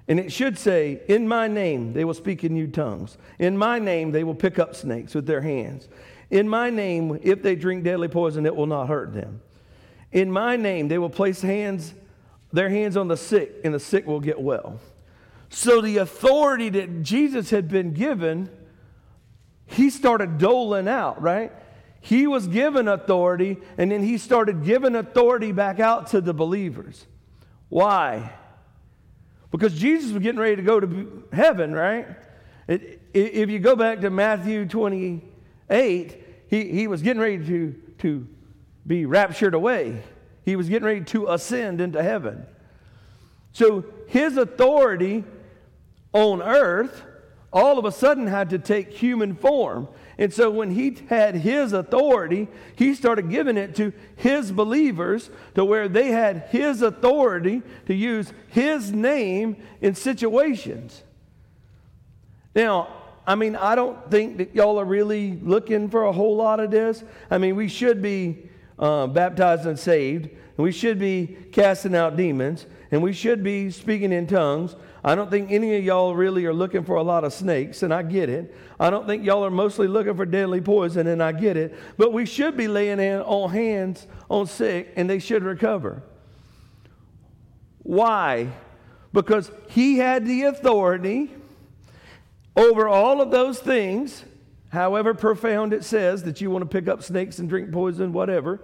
And 0.07 0.17
it 0.17 0.31
should 0.31 0.57
say, 0.57 1.01
In 1.09 1.27
my 1.27 1.49
name, 1.49 1.91
they 1.91 2.05
will 2.05 2.13
speak 2.13 2.45
in 2.45 2.53
new 2.53 2.67
tongues. 2.67 3.17
In 3.37 3.57
my 3.57 3.79
name, 3.79 4.11
they 4.13 4.23
will 4.23 4.33
pick 4.33 4.57
up 4.59 4.75
snakes 4.75 5.13
with 5.13 5.25
their 5.25 5.41
hands. 5.41 5.89
In 6.29 6.47
my 6.47 6.69
name, 6.69 7.19
if 7.21 7.43
they 7.43 7.57
drink 7.57 7.83
deadly 7.83 8.07
poison, 8.07 8.45
it 8.45 8.55
will 8.55 8.65
not 8.65 8.87
hurt 8.87 9.13
them. 9.13 9.41
In 10.13 10.31
my 10.31 10.55
name, 10.55 10.87
they 10.87 10.97
will 10.97 11.09
place 11.09 11.41
hands, 11.41 11.93
their 12.53 12.69
hands 12.69 12.95
on 12.95 13.09
the 13.09 13.17
sick, 13.17 13.51
and 13.65 13.73
the 13.73 13.79
sick 13.79 14.07
will 14.07 14.21
get 14.21 14.39
well. 14.39 14.79
So 15.49 15.81
the 15.81 15.97
authority 15.97 16.69
that 16.69 17.03
Jesus 17.03 17.49
had 17.49 17.67
been 17.67 17.91
given, 17.91 18.49
he 19.65 19.89
started 19.89 20.37
doling 20.37 20.87
out, 20.87 21.21
right? 21.21 21.51
He 22.05 22.27
was 22.27 22.47
given 22.47 22.87
authority, 22.87 23.57
and 23.79 23.91
then 23.91 24.03
he 24.03 24.19
started 24.19 24.63
giving 24.63 24.93
authority 24.93 25.51
back 25.51 25.79
out 25.79 26.05
to 26.11 26.21
the 26.21 26.35
believers. 26.35 27.03
Why? 27.67 28.31
Because 29.49 29.73
Jesus 29.73 30.11
was 30.11 30.21
getting 30.21 30.39
ready 30.39 30.57
to 30.57 30.61
go 30.61 30.79
to 30.79 31.27
heaven, 31.33 31.73
right? 31.73 32.05
if 32.67 33.49
you 33.49 33.57
go 33.57 33.75
back 33.75 34.01
to 34.01 34.11
Matthew 34.11 34.67
28, 34.67 36.23
he, 36.47 36.69
he 36.69 36.85
was 36.85 37.01
getting 37.01 37.23
ready 37.23 37.43
to, 37.43 37.75
to 37.97 38.27
be 38.85 39.07
raptured 39.07 39.55
away. 39.55 40.03
He 40.43 40.55
was 40.55 40.69
getting 40.69 40.85
ready 40.85 41.05
to 41.05 41.29
ascend 41.29 41.81
into 41.81 42.03
heaven. 42.03 42.45
So 43.51 43.83
his 44.05 44.37
authority 44.37 45.23
on 46.13 46.43
earth 46.43 47.03
all 47.51 47.79
of 47.79 47.85
a 47.85 47.91
sudden 47.91 48.27
had 48.27 48.51
to 48.51 48.59
take 48.59 48.91
human 48.91 49.33
form. 49.33 49.87
And 50.17 50.33
so 50.33 50.49
when 50.49 50.71
he 50.71 50.97
had 51.09 51.35
his 51.35 51.73
authority, 51.73 52.47
he 52.75 52.93
started 52.93 53.29
giving 53.29 53.57
it 53.57 53.75
to 53.75 53.91
his 54.15 54.51
believers 54.51 55.29
to 55.55 55.65
where 55.65 55.89
they 55.89 56.09
had 56.11 56.47
his 56.49 56.81
authority 56.81 57.61
to 57.87 57.93
use 57.93 58.31
his 58.47 58.91
name 58.91 59.57
in 59.81 59.93
situations. 59.93 61.03
Now, 62.55 62.87
I 63.27 63.35
mean, 63.35 63.55
I 63.55 63.75
don't 63.75 64.09
think 64.09 64.37
that 64.37 64.55
y'all 64.55 64.79
are 64.79 64.85
really 64.85 65.33
looking 65.41 65.89
for 65.89 66.03
a 66.03 66.11
whole 66.11 66.37
lot 66.37 66.59
of 66.59 66.71
this. 66.71 67.03
I 67.29 67.37
mean, 67.37 67.55
we 67.55 67.67
should 67.67 68.01
be 68.01 68.49
uh, 68.79 69.07
baptized 69.07 69.65
and 69.65 69.77
saved, 69.77 70.29
and 70.29 70.57
we 70.57 70.71
should 70.71 70.99
be 70.99 71.35
casting 71.51 71.95
out 71.95 72.15
demons, 72.15 72.67
and 72.91 73.01
we 73.01 73.13
should 73.13 73.43
be 73.43 73.71
speaking 73.71 74.13
in 74.13 74.27
tongues. 74.27 74.75
I 75.05 75.13
don't 75.13 75.29
think 75.29 75.51
any 75.51 75.75
of 75.75 75.83
y'all 75.83 76.15
really 76.15 76.47
are 76.47 76.53
looking 76.53 76.83
for 76.83 76.95
a 76.95 77.03
lot 77.03 77.23
of 77.23 77.31
snakes, 77.31 77.83
and 77.83 77.93
I 77.93 78.01
get 78.01 78.27
it. 78.27 78.55
I 78.79 78.89
don't 78.89 79.05
think 79.05 79.23
y'all 79.23 79.45
are 79.45 79.51
mostly 79.51 79.87
looking 79.87 80.15
for 80.15 80.25
deadly 80.25 80.61
poison, 80.61 81.05
and 81.05 81.21
I 81.21 81.31
get 81.31 81.57
it. 81.57 81.75
But 81.95 82.11
we 82.11 82.25
should 82.25 82.57
be 82.57 82.67
laying 82.67 82.99
in 82.99 83.21
on 83.21 83.51
hands 83.51 84.07
on 84.31 84.47
sick, 84.47 84.91
and 84.95 85.07
they 85.07 85.19
should 85.19 85.43
recover. 85.43 86.01
Why? 87.83 88.47
Because 89.13 89.51
he 89.69 89.99
had 89.99 90.25
the 90.25 90.41
authority 90.45 91.31
over 92.55 92.87
all 92.87 93.21
of 93.21 93.29
those 93.29 93.59
things, 93.59 94.25
however 94.69 95.13
profound 95.13 95.71
it 95.71 95.83
says 95.83 96.23
that 96.23 96.41
you 96.41 96.49
want 96.49 96.63
to 96.63 96.67
pick 96.67 96.87
up 96.87 97.03
snakes 97.03 97.37
and 97.37 97.47
drink 97.47 97.71
poison, 97.71 98.11
whatever, 98.11 98.59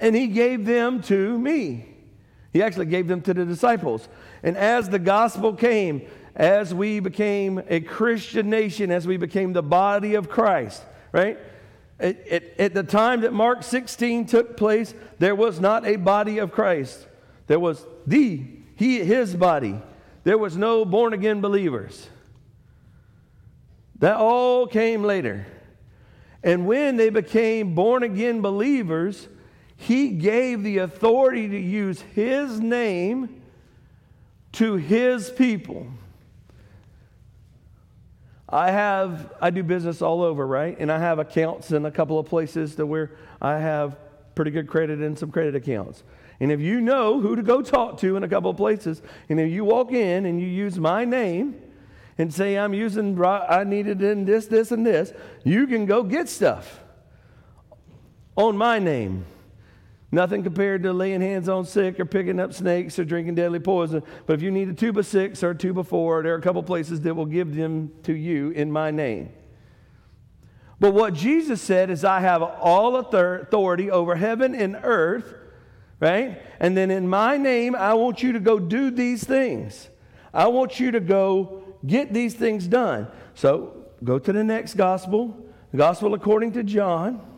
and 0.00 0.16
he 0.16 0.26
gave 0.26 0.66
them 0.66 1.00
to 1.02 1.38
me. 1.38 1.93
He 2.54 2.62
actually 2.62 2.86
gave 2.86 3.08
them 3.08 3.20
to 3.22 3.34
the 3.34 3.44
disciples. 3.44 4.08
And 4.44 4.56
as 4.56 4.88
the 4.88 5.00
gospel 5.00 5.52
came, 5.52 6.06
as 6.36 6.72
we 6.72 7.00
became 7.00 7.60
a 7.68 7.80
Christian 7.80 8.48
nation, 8.48 8.92
as 8.92 9.08
we 9.08 9.16
became 9.16 9.52
the 9.52 9.62
body 9.62 10.14
of 10.14 10.28
Christ, 10.28 10.82
right? 11.10 11.36
At, 11.98 12.16
at, 12.28 12.74
the 12.74 12.84
time 12.84 13.22
that 13.22 13.32
Mark 13.32 13.64
16 13.64 14.26
took 14.26 14.56
place, 14.56 14.94
there 15.18 15.34
was 15.34 15.58
not 15.58 15.84
a 15.84 15.96
body 15.96 16.38
of 16.38 16.52
Christ. 16.52 17.06
There 17.48 17.58
was 17.58 17.84
the, 18.06 18.44
he, 18.76 19.00
his 19.00 19.34
body. 19.34 19.82
There 20.22 20.38
was 20.38 20.56
no 20.56 20.84
born 20.84 21.12
again 21.12 21.40
believers. 21.40 22.08
That 23.98 24.16
all 24.16 24.68
came 24.68 25.02
later. 25.02 25.44
And 26.44 26.66
when 26.66 26.96
they 26.96 27.10
became 27.10 27.74
born 27.74 28.04
again 28.04 28.42
believers, 28.42 29.26
he 29.76 30.08
gave 30.10 30.62
the 30.62 30.78
authority 30.78 31.48
to 31.48 31.58
use 31.58 32.00
his 32.00 32.60
name 32.60 33.42
to 34.52 34.76
his 34.76 35.30
people. 35.30 35.86
I 38.48 38.70
have 38.70 39.32
I 39.40 39.50
do 39.50 39.62
business 39.62 40.00
all 40.00 40.22
over, 40.22 40.46
right? 40.46 40.76
And 40.78 40.92
I 40.92 40.98
have 40.98 41.18
accounts 41.18 41.72
in 41.72 41.86
a 41.86 41.90
couple 41.90 42.18
of 42.18 42.26
places 42.26 42.76
to 42.76 42.86
where 42.86 43.12
I 43.42 43.58
have 43.58 43.96
pretty 44.34 44.52
good 44.52 44.68
credit 44.68 45.00
and 45.00 45.18
some 45.18 45.30
credit 45.30 45.56
accounts. 45.56 46.04
And 46.40 46.52
if 46.52 46.60
you 46.60 46.80
know 46.80 47.20
who 47.20 47.36
to 47.36 47.42
go 47.42 47.62
talk 47.62 47.98
to 47.98 48.16
in 48.16 48.22
a 48.22 48.28
couple 48.28 48.50
of 48.50 48.56
places, 48.56 49.02
and 49.28 49.40
if 49.40 49.50
you 49.50 49.64
walk 49.64 49.92
in 49.92 50.26
and 50.26 50.40
you 50.40 50.46
use 50.46 50.78
my 50.78 51.04
name, 51.04 51.60
and 52.18 52.32
say, 52.32 52.56
I'm 52.56 52.74
using, 52.74 53.20
I 53.24 53.64
needed 53.64 54.02
in 54.02 54.24
this, 54.24 54.46
this, 54.46 54.70
and 54.70 54.86
this, 54.86 55.12
you 55.42 55.66
can 55.66 55.86
go 55.86 56.02
get 56.02 56.28
stuff 56.28 56.80
on 58.36 58.56
my 58.56 58.78
name. 58.78 59.24
Nothing 60.14 60.44
compared 60.44 60.84
to 60.84 60.92
laying 60.92 61.20
hands 61.20 61.48
on 61.48 61.64
sick 61.64 61.98
or 61.98 62.04
picking 62.04 62.38
up 62.38 62.54
snakes 62.54 63.00
or 63.00 63.04
drinking 63.04 63.34
deadly 63.34 63.58
poison. 63.58 64.00
But 64.26 64.34
if 64.34 64.42
you 64.42 64.52
need 64.52 64.68
a 64.68 64.72
tube 64.72 64.96
of 64.96 65.06
six 65.06 65.42
or 65.42 65.50
a 65.50 65.56
tube 65.56 65.76
of 65.76 65.88
four, 65.88 66.22
there 66.22 66.34
are 66.34 66.38
a 66.38 66.40
couple 66.40 66.62
places 66.62 67.00
that 67.00 67.14
will 67.16 67.26
give 67.26 67.56
them 67.56 67.90
to 68.04 68.12
you 68.14 68.50
in 68.50 68.70
my 68.70 68.92
name. 68.92 69.32
But 70.78 70.94
what 70.94 71.14
Jesus 71.14 71.60
said 71.60 71.90
is, 71.90 72.04
I 72.04 72.20
have 72.20 72.42
all 72.42 72.94
authority 72.94 73.90
over 73.90 74.14
heaven 74.14 74.54
and 74.54 74.78
earth, 74.84 75.34
right? 75.98 76.40
And 76.60 76.76
then 76.76 76.92
in 76.92 77.08
my 77.08 77.36
name, 77.36 77.74
I 77.74 77.94
want 77.94 78.22
you 78.22 78.34
to 78.34 78.40
go 78.40 78.60
do 78.60 78.92
these 78.92 79.24
things. 79.24 79.88
I 80.32 80.46
want 80.46 80.78
you 80.78 80.92
to 80.92 81.00
go 81.00 81.64
get 81.84 82.12
these 82.12 82.34
things 82.34 82.68
done. 82.68 83.08
So 83.34 83.86
go 84.04 84.20
to 84.20 84.32
the 84.32 84.44
next 84.44 84.74
gospel, 84.74 85.44
the 85.72 85.78
gospel 85.78 86.14
according 86.14 86.52
to 86.52 86.62
John. 86.62 87.33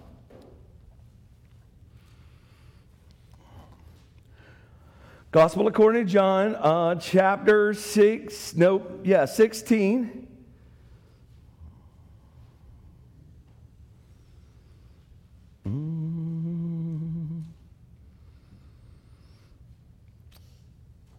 Gospel 5.37 5.66
according 5.66 6.07
to 6.07 6.11
John, 6.11 6.55
uh, 6.55 6.95
chapter 6.95 7.75
6, 7.75 8.57
nope, 8.57 9.00
yeah, 9.05 9.26
16. 9.26 10.26
Mm. 15.69 17.43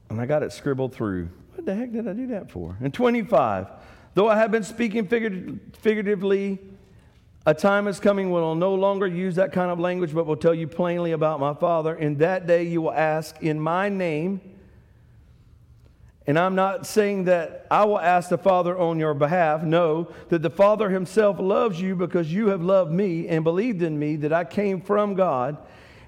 And 0.10 0.20
I 0.20 0.26
got 0.26 0.42
it 0.42 0.52
scribbled 0.52 0.96
through 0.96 1.30
What 1.54 1.68
the 1.68 1.76
heck 1.76 1.92
did 1.92 2.08
I 2.08 2.14
do 2.14 2.26
that 2.26 2.50
for? 2.50 2.76
And 2.82 2.92
25, 2.92 3.68
though 4.16 4.30
I 4.30 4.38
have 4.38 4.50
been 4.50 4.64
speaking 4.64 5.08
figuratively, 5.08 6.58
a 7.48 7.54
time 7.54 7.88
is 7.88 7.98
coming 8.02 8.30
when 8.30 8.44
I'll 8.44 8.56
no 8.56 8.76
longer 8.76 9.08
use 9.08 9.36
that 9.36 9.54
kind 9.54 9.72
of 9.72 9.80
language, 9.80 10.14
but 10.14 10.26
will 10.26 10.36
tell 10.36 10.54
you 10.54 10.68
plainly 10.68 11.14
about 11.14 11.40
my 11.40 11.54
Father. 11.54 11.96
In 11.96 12.18
that 12.18 12.46
day 12.46 12.64
you 12.64 12.82
will 12.82 12.92
ask 12.92 13.42
in 13.42 13.58
my 13.58 13.88
name. 13.88 14.42
And 16.28 16.38
I'm 16.38 16.56
not 16.56 16.86
saying 16.86 17.24
that 17.24 17.66
I 17.72 17.86
will 17.86 18.02
ask 18.02 18.28
the 18.28 18.38
Father 18.38 18.78
on 18.78 19.00
your 19.00 19.14
behalf. 19.14 19.64
No, 19.64 20.12
that 20.28 20.42
the 20.42 20.50
Father 20.50 20.90
himself 20.90 21.40
loves 21.40 21.80
you 21.80 21.96
because 21.96 22.34
you 22.34 22.50
have 22.50 22.62
loved 22.62 22.92
me 22.92 23.30
and 23.30 23.46
believed 23.46 23.82
in 23.82 23.98
me, 23.98 24.18
that 24.18 24.34
I 24.34 24.44
came 24.44 24.82
from 24.82 25.14
God. 25.14 25.56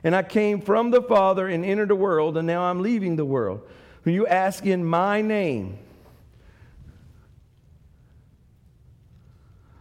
And 0.03 0.13
I 0.13 0.23
came 0.23 0.59
from 0.59 0.91
the 0.91 1.01
Father 1.01 1.47
and 1.47 1.63
entered 1.63 1.87
the 1.87 1.95
world, 1.95 2.35
and 2.35 2.47
now 2.47 2.63
I'm 2.63 2.81
leaving 2.81 3.15
the 3.15 3.23
world. 3.23 3.61
When 4.03 4.13
you 4.13 4.27
ask 4.27 4.65
in 4.65 4.83
my 4.83 5.21
name, 5.21 5.79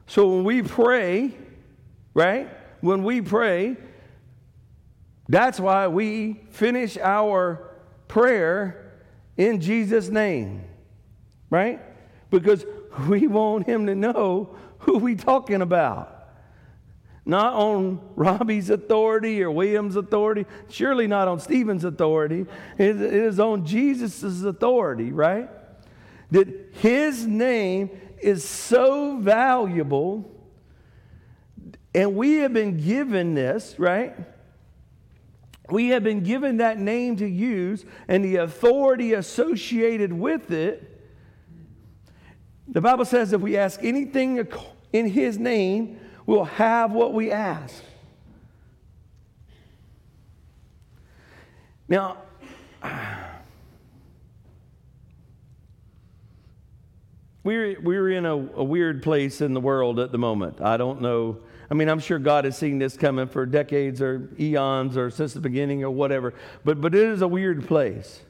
so 0.06 0.28
when 0.28 0.44
we 0.44 0.62
pray, 0.62 1.34
right? 2.18 2.48
When 2.80 3.04
we 3.04 3.20
pray, 3.20 3.76
that's 5.28 5.60
why 5.60 5.86
we 5.86 6.40
finish 6.50 6.98
our 6.98 7.70
prayer 8.08 8.98
in 9.36 9.60
Jesus' 9.60 10.08
name, 10.08 10.64
right? 11.48 11.80
Because 12.30 12.64
we 13.08 13.28
want 13.28 13.68
him 13.68 13.86
to 13.86 13.94
know 13.94 14.56
who 14.80 14.98
we're 14.98 15.14
talking 15.14 15.62
about. 15.62 16.16
Not 17.24 17.52
on 17.52 18.00
Robbie's 18.16 18.68
authority 18.68 19.40
or 19.40 19.52
William's 19.52 19.94
authority, 19.94 20.44
surely 20.68 21.06
not 21.06 21.28
on 21.28 21.38
Stephen's 21.38 21.84
authority. 21.84 22.46
It 22.78 23.00
is 23.00 23.38
on 23.38 23.64
Jesus' 23.64 24.42
authority, 24.42 25.12
right? 25.12 25.48
That 26.32 26.48
his 26.80 27.28
name 27.28 27.90
is 28.20 28.44
so 28.44 29.18
valuable, 29.18 30.37
and 31.94 32.14
we 32.14 32.36
have 32.36 32.52
been 32.52 32.76
given 32.80 33.34
this, 33.34 33.74
right? 33.78 34.14
We 35.70 35.88
have 35.88 36.02
been 36.02 36.22
given 36.22 36.58
that 36.58 36.78
name 36.78 37.16
to 37.16 37.26
use 37.26 37.84
and 38.08 38.24
the 38.24 38.36
authority 38.36 39.12
associated 39.14 40.12
with 40.12 40.50
it. 40.50 40.94
The 42.68 42.80
Bible 42.80 43.04
says 43.04 43.32
if 43.32 43.40
we 43.40 43.56
ask 43.56 43.82
anything 43.82 44.46
in 44.92 45.08
His 45.08 45.38
name, 45.38 46.00
we'll 46.26 46.44
have 46.44 46.92
what 46.92 47.14
we 47.14 47.30
ask. 47.30 47.82
Now, 51.88 52.18
we're, 57.42 57.80
we're 57.80 58.10
in 58.10 58.26
a, 58.26 58.34
a 58.34 58.64
weird 58.64 59.02
place 59.02 59.40
in 59.40 59.54
the 59.54 59.60
world 59.60 59.98
at 59.98 60.12
the 60.12 60.18
moment. 60.18 60.60
I 60.60 60.76
don't 60.76 61.00
know 61.00 61.38
I 61.70 61.74
mean, 61.74 61.88
I'm 61.88 62.00
sure 62.00 62.18
God 62.18 62.44
has 62.44 62.56
seen 62.56 62.78
this 62.78 62.96
coming 62.96 63.28
for 63.28 63.44
decades 63.44 64.00
or 64.00 64.30
eons 64.40 64.96
or 64.96 65.10
since 65.10 65.34
the 65.34 65.40
beginning 65.40 65.84
or 65.84 65.90
whatever, 65.90 66.32
but, 66.64 66.80
but 66.80 66.94
it 66.94 67.02
is 67.02 67.20
a 67.20 67.28
weird 67.28 67.66
place. 67.66 68.20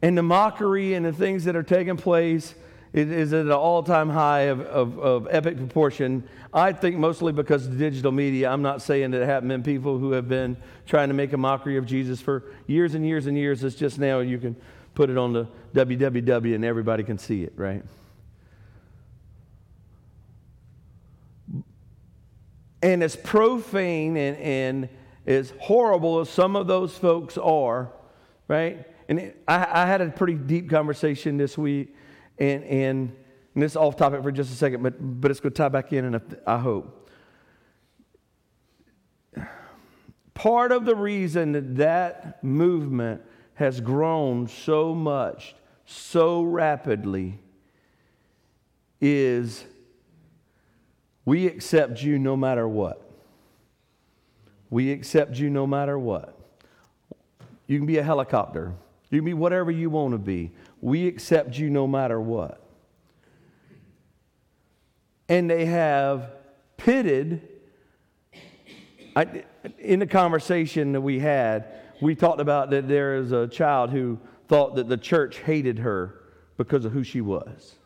And 0.00 0.16
the 0.16 0.22
mockery 0.22 0.94
and 0.94 1.04
the 1.04 1.12
things 1.12 1.44
that 1.44 1.56
are 1.56 1.62
taking 1.62 1.96
place 1.96 2.54
is 2.94 3.32
at 3.32 3.46
an 3.46 3.52
all 3.52 3.82
time 3.82 4.08
high 4.08 4.42
of, 4.42 4.60
of, 4.60 4.98
of, 5.00 5.28
epic 5.28 5.56
proportion. 5.56 6.22
I 6.52 6.72
think 6.72 6.96
mostly 6.96 7.32
because 7.32 7.66
of 7.66 7.76
digital 7.76 8.12
media. 8.12 8.50
I'm 8.50 8.62
not 8.62 8.82
saying 8.82 9.10
that 9.10 9.22
it 9.22 9.26
happened 9.26 9.50
in 9.50 9.64
people 9.64 9.98
who 9.98 10.12
have 10.12 10.28
been 10.28 10.56
trying 10.86 11.08
to 11.08 11.14
make 11.14 11.32
a 11.32 11.36
mockery 11.36 11.76
of 11.76 11.86
Jesus 11.86 12.20
for 12.20 12.44
years 12.68 12.94
and 12.94 13.04
years 13.04 13.26
and 13.26 13.36
years. 13.36 13.64
It's 13.64 13.74
just 13.74 13.98
now 13.98 14.20
you 14.20 14.38
can 14.38 14.54
put 14.94 15.10
it 15.10 15.18
on 15.18 15.32
the 15.32 15.48
www 15.74 16.54
and 16.54 16.64
everybody 16.64 17.02
can 17.02 17.18
see 17.18 17.42
it, 17.42 17.52
right? 17.56 17.82
And 22.84 23.02
as 23.02 23.16
profane 23.16 24.14
and, 24.18 24.36
and 24.36 24.88
as 25.26 25.54
horrible 25.58 26.20
as 26.20 26.28
some 26.28 26.54
of 26.54 26.66
those 26.66 26.94
folks 26.94 27.38
are, 27.38 27.90
right? 28.46 28.86
And 29.08 29.32
I, 29.48 29.84
I, 29.84 29.86
had 29.86 30.02
a 30.02 30.10
pretty 30.10 30.34
deep 30.34 30.68
conversation 30.68 31.38
this 31.38 31.56
week, 31.56 31.96
and, 32.38 32.62
and, 32.64 33.16
and 33.54 33.62
this 33.62 33.72
is 33.72 33.76
off 33.76 33.96
topic 33.96 34.22
for 34.22 34.30
just 34.30 34.52
a 34.52 34.54
second, 34.54 34.82
but, 34.82 34.96
but 34.98 35.30
it's 35.30 35.40
going 35.40 35.54
to 35.54 35.56
tie 35.56 35.70
back 35.70 35.94
in, 35.94 36.04
and 36.04 36.36
I 36.46 36.58
hope. 36.58 37.10
Part 40.34 40.70
of 40.70 40.84
the 40.84 40.94
reason 40.94 41.52
that 41.52 41.76
that 41.76 42.44
movement 42.44 43.22
has 43.54 43.80
grown 43.80 44.46
so 44.46 44.94
much, 44.94 45.54
so 45.86 46.42
rapidly, 46.42 47.38
is 49.00 49.64
we 51.24 51.46
accept 51.46 52.02
you 52.02 52.18
no 52.18 52.36
matter 52.36 52.68
what. 52.68 53.00
We 54.70 54.90
accept 54.92 55.36
you 55.38 55.50
no 55.50 55.66
matter 55.66 55.98
what. 55.98 56.38
You 57.66 57.78
can 57.78 57.86
be 57.86 57.98
a 57.98 58.02
helicopter. 58.02 58.74
You 59.10 59.20
can 59.20 59.24
be 59.24 59.34
whatever 59.34 59.70
you 59.70 59.88
want 59.90 60.12
to 60.12 60.18
be. 60.18 60.50
We 60.80 61.06
accept 61.06 61.56
you 61.58 61.70
no 61.70 61.86
matter 61.86 62.20
what. 62.20 62.60
And 65.28 65.48
they 65.48 65.64
have 65.64 66.32
pitted, 66.76 67.48
I, 69.16 69.44
in 69.78 70.00
the 70.00 70.06
conversation 70.06 70.92
that 70.92 71.00
we 71.00 71.20
had, 71.20 71.66
we 72.02 72.14
talked 72.14 72.40
about 72.40 72.70
that 72.70 72.88
there 72.88 73.16
is 73.16 73.32
a 73.32 73.46
child 73.46 73.90
who 73.90 74.18
thought 74.48 74.74
that 74.74 74.88
the 74.88 74.98
church 74.98 75.38
hated 75.38 75.78
her 75.78 76.20
because 76.58 76.84
of 76.84 76.92
who 76.92 77.02
she 77.02 77.22
was. 77.22 77.76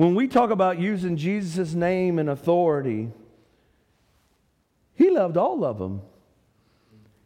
When 0.00 0.14
we 0.14 0.28
talk 0.28 0.48
about 0.48 0.78
using 0.78 1.18
Jesus' 1.18 1.74
name 1.74 2.18
and 2.18 2.30
authority, 2.30 3.10
he 4.94 5.10
loved 5.10 5.36
all 5.36 5.62
of 5.62 5.78
them. 5.78 6.00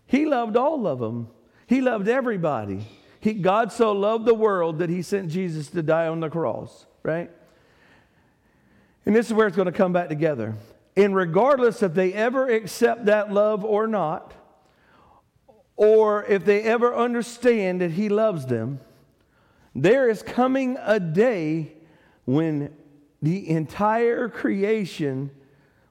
He 0.06 0.26
loved 0.26 0.56
all 0.56 0.88
of 0.88 0.98
them. 0.98 1.28
He 1.68 1.80
loved 1.80 2.08
everybody. 2.08 2.84
He, 3.20 3.34
God 3.34 3.70
so 3.70 3.92
loved 3.92 4.24
the 4.24 4.34
world 4.34 4.80
that 4.80 4.90
he 4.90 5.02
sent 5.02 5.30
Jesus 5.30 5.68
to 5.68 5.84
die 5.84 6.08
on 6.08 6.18
the 6.18 6.28
cross, 6.28 6.86
right? 7.04 7.30
And 9.06 9.14
this 9.14 9.28
is 9.28 9.34
where 9.34 9.46
it's 9.46 9.54
going 9.54 9.66
to 9.66 9.72
come 9.72 9.92
back 9.92 10.08
together. 10.08 10.56
And 10.96 11.14
regardless 11.14 11.80
if 11.80 11.94
they 11.94 12.12
ever 12.12 12.48
accept 12.48 13.04
that 13.04 13.32
love 13.32 13.64
or 13.64 13.86
not, 13.86 14.34
or 15.76 16.24
if 16.24 16.44
they 16.44 16.62
ever 16.62 16.92
understand 16.92 17.80
that 17.82 17.92
he 17.92 18.08
loves 18.08 18.46
them, 18.46 18.80
there 19.76 20.10
is 20.10 20.24
coming 20.24 20.76
a 20.82 20.98
day 20.98 21.73
when 22.24 22.74
the 23.22 23.48
entire 23.48 24.28
creation 24.28 25.30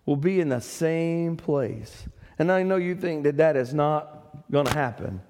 will 0.06 0.18
be 0.18 0.40
in 0.40 0.50
the 0.50 0.62
same 0.62 1.38
place. 1.38 2.06
And 2.38 2.52
I 2.52 2.64
know 2.64 2.76
you 2.76 2.96
think 2.96 3.24
that 3.24 3.38
that 3.38 3.56
is 3.56 3.74
not 3.74 4.50
going 4.52 4.66
to 4.66 4.74
happen, 4.74 5.22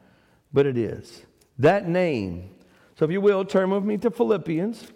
but 0.52 0.66
it 0.66 0.78
is. 0.78 1.24
That 1.60 1.88
name. 1.88 2.50
So 2.98 3.06
if 3.06 3.12
you 3.12 3.22
will, 3.22 3.46
turn 3.46 3.70
with 3.70 3.84
me 3.84 3.98
to 4.00 4.10
Philippians. 4.12 4.88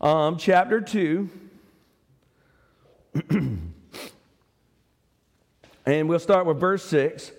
Um, 0.00 0.36
chapter 0.36 0.80
2. 0.80 1.30
and 5.86 6.08
we'll 6.08 6.18
start 6.18 6.46
with 6.46 6.58
verse 6.58 6.84
6 6.84 7.32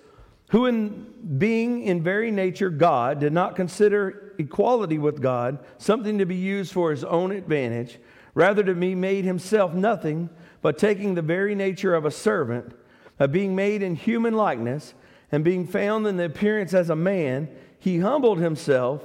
who, 0.50 0.66
in 0.66 1.12
being 1.38 1.82
in 1.82 2.02
very 2.02 2.30
nature 2.30 2.70
God, 2.70 3.18
did 3.18 3.32
not 3.32 3.56
consider 3.56 4.23
equality 4.38 4.98
with 4.98 5.22
God 5.22 5.58
something 5.78 6.18
to 6.18 6.26
be 6.26 6.36
used 6.36 6.72
for 6.72 6.90
his 6.90 7.04
own 7.04 7.32
advantage, 7.32 7.98
rather 8.34 8.62
to 8.62 8.74
be 8.74 8.94
made 8.94 9.24
himself 9.24 9.74
nothing, 9.74 10.28
but 10.62 10.78
taking 10.78 11.14
the 11.14 11.22
very 11.22 11.54
nature 11.54 11.94
of 11.94 12.04
a 12.04 12.10
servant, 12.10 12.74
of 13.18 13.32
being 13.32 13.54
made 13.54 13.82
in 13.82 13.94
human 13.94 14.34
likeness, 14.34 14.94
and 15.30 15.44
being 15.44 15.66
found 15.66 16.06
in 16.06 16.16
the 16.16 16.24
appearance 16.24 16.74
as 16.74 16.90
a 16.90 16.96
man, 16.96 17.48
he 17.78 17.98
humbled 17.98 18.38
himself 18.38 19.02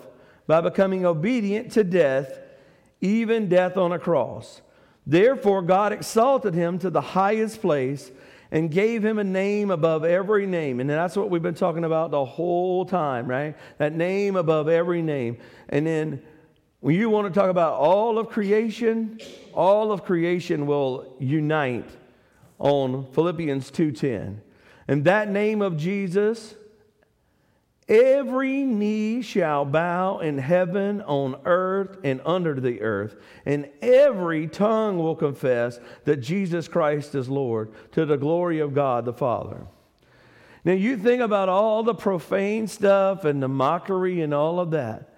by 0.48 0.62
becoming 0.62 1.06
obedient 1.06 1.72
to 1.72 1.84
death, 1.84 2.40
even 3.02 3.50
death 3.50 3.78
on 3.78 3.92
a 3.92 4.00
cross. 4.00 4.62
Therefore, 5.06 5.62
God 5.62 5.92
exalted 5.92 6.54
him 6.54 6.80
to 6.80 6.90
the 6.90 7.02
highest 7.02 7.62
place 7.62 8.12
and 8.52 8.72
gave 8.72 9.04
him 9.04 9.20
a 9.20 9.24
name 9.24 9.72
above 9.72 10.04
every 10.04 10.46
name. 10.46 10.80
And 10.80 10.90
that's 10.90 11.16
what 11.16 11.30
we've 11.30 11.42
been 11.42 11.54
talking 11.54 11.84
about 11.84 12.12
the 12.12 12.26
whole 12.26 12.86
time, 12.86 13.28
right? 13.28 13.56
That 13.78 13.94
name 13.94 14.36
above 14.36 14.68
every 14.68 15.02
name. 15.02 15.38
And 15.70 15.86
then 15.86 16.22
when 16.80 16.96
you 16.96 17.10
want 17.10 17.32
to 17.32 17.40
talk 17.40 17.50
about 17.50 17.74
all 17.74 18.18
of 18.18 18.30
creation, 18.30 19.20
all 19.54 19.92
of 19.92 20.04
creation 20.04 20.66
will 20.66 21.16
unite 21.20 21.90
on 22.58 23.06
Philippians 23.12 23.70
2:10. 23.72 24.42
And 24.88 25.06
that 25.06 25.30
name 25.30 25.62
of 25.62 25.78
Jesus 25.78 26.56
Every 27.90 28.64
knee 28.66 29.24
shall 29.24 29.66
bow 29.66 30.20
in 30.20 30.38
heaven, 30.38 31.02
on 31.02 31.42
earth, 31.46 31.98
and 32.04 32.22
under 32.24 32.60
the 32.60 32.84
earth, 32.84 33.16
and 33.48 33.68
every 33.82 34.48
tongue 34.48 35.00
will 35.00 35.16
confess 35.16 35.80
that 36.04 36.18
Jesus 36.18 36.68
Christ 36.68 37.16
is 37.16 37.30
Lord 37.30 37.72
to 37.94 38.06
the 38.06 38.18
glory 38.18 38.60
of 38.60 38.76
God 38.76 39.06
the 39.06 39.14
Father. 39.14 39.66
Now, 40.64 40.74
you 40.74 40.98
think 40.98 41.24
about 41.24 41.50
all 41.50 41.82
the 41.82 41.96
profane 41.96 42.68
stuff 42.68 43.26
and 43.26 43.42
the 43.42 43.48
mockery 43.48 44.22
and 44.22 44.36
all 44.36 44.60
of 44.60 44.72
that. 44.72 45.16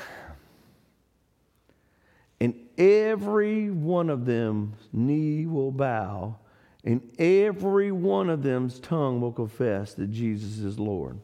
And 2.38 2.54
every 2.76 3.70
one 3.70 4.10
of 4.10 4.26
them 4.26 4.74
knee 4.92 5.46
will 5.46 5.72
bow 5.72 6.36
and 6.86 7.02
every 7.18 7.90
one 7.90 8.30
of 8.30 8.44
them's 8.44 8.78
tongue 8.78 9.20
will 9.20 9.32
confess 9.32 9.94
that 9.94 10.12
Jesus 10.12 10.60
is 10.60 10.78
Lord. 10.78 11.18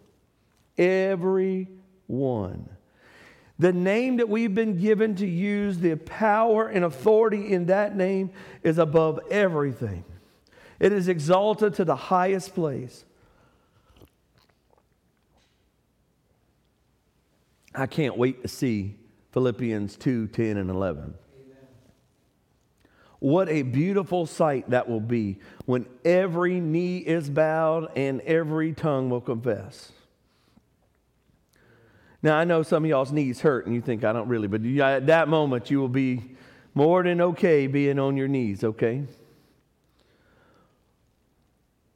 Every 0.77 1.69
one. 2.09 2.69
The 3.61 3.73
name 3.73 4.17
that 4.17 4.29
we've 4.29 4.55
been 4.55 4.81
given 4.81 5.15
to 5.17 5.27
use, 5.27 5.79
the 5.79 5.95
power 5.95 6.67
and 6.67 6.85
authority 6.85 7.53
in 7.53 7.67
that 7.67 7.97
name 7.97 8.33
is 8.65 8.79
above 8.79 9.21
everything. 9.31 10.05
It 10.81 10.93
is 10.93 11.07
exalted 11.07 11.75
to 11.75 11.85
the 11.85 11.95
highest 11.95 12.57
place. 12.57 13.05
I 17.73 17.87
can't 17.87 18.19
wait 18.19 18.43
to 18.43 18.49
see 18.49 18.97
Philippians 19.31 19.97
2 19.97 20.27
10 20.27 20.57
and 20.57 20.69
11. 20.69 21.15
What 23.23 23.49
a 23.49 23.63
beautiful 23.63 24.27
sight 24.27 24.71
that 24.71 24.89
will 24.89 24.99
be 24.99 25.39
when 25.65 25.87
every 26.05 26.59
knee 26.59 26.99
is 26.99 27.31
bowed 27.31 27.97
and 27.97 28.21
every 28.23 28.73
tongue 28.73 29.11
will 29.11 29.21
confess. 29.21 29.93
Now, 32.21 32.37
I 32.37 32.43
know 32.43 32.65
some 32.65 32.83
of 32.83 32.91
y'all's 32.91 33.13
knees 33.13 33.41
hurt 33.41 33.67
and 33.67 33.77
you 33.77 33.81
think, 33.81 34.03
I 34.03 34.13
don't 34.13 34.27
really, 34.27 34.49
but 34.49 34.65
at 34.65 35.07
that 35.07 35.29
moment, 35.29 35.71
you 35.71 35.79
will 35.79 35.89
be 35.89 36.35
more 36.75 37.05
than 37.05 37.21
okay 37.21 37.69
being 37.69 38.01
on 38.01 38.17
your 38.17 38.27
knees, 38.27 38.65
okay? 38.65 39.05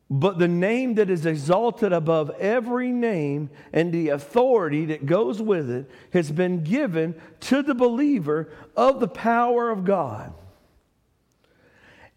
But 0.08 0.38
the 0.38 0.46
name 0.46 0.94
that 0.94 1.10
is 1.10 1.26
exalted 1.26 1.92
above 1.92 2.30
every 2.38 2.92
name 2.92 3.50
and 3.72 3.92
the 3.92 4.10
authority 4.10 4.84
that 4.86 5.06
goes 5.06 5.42
with 5.42 5.68
it 5.70 5.90
has 6.12 6.30
been 6.30 6.62
given 6.62 7.20
to 7.40 7.64
the 7.64 7.74
believer 7.74 8.48
of 8.76 9.00
the 9.00 9.08
power 9.08 9.70
of 9.70 9.84
God. 9.84 10.32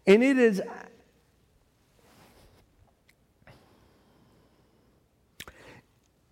And 0.06 0.22
it 0.22 0.38
is 0.38 0.62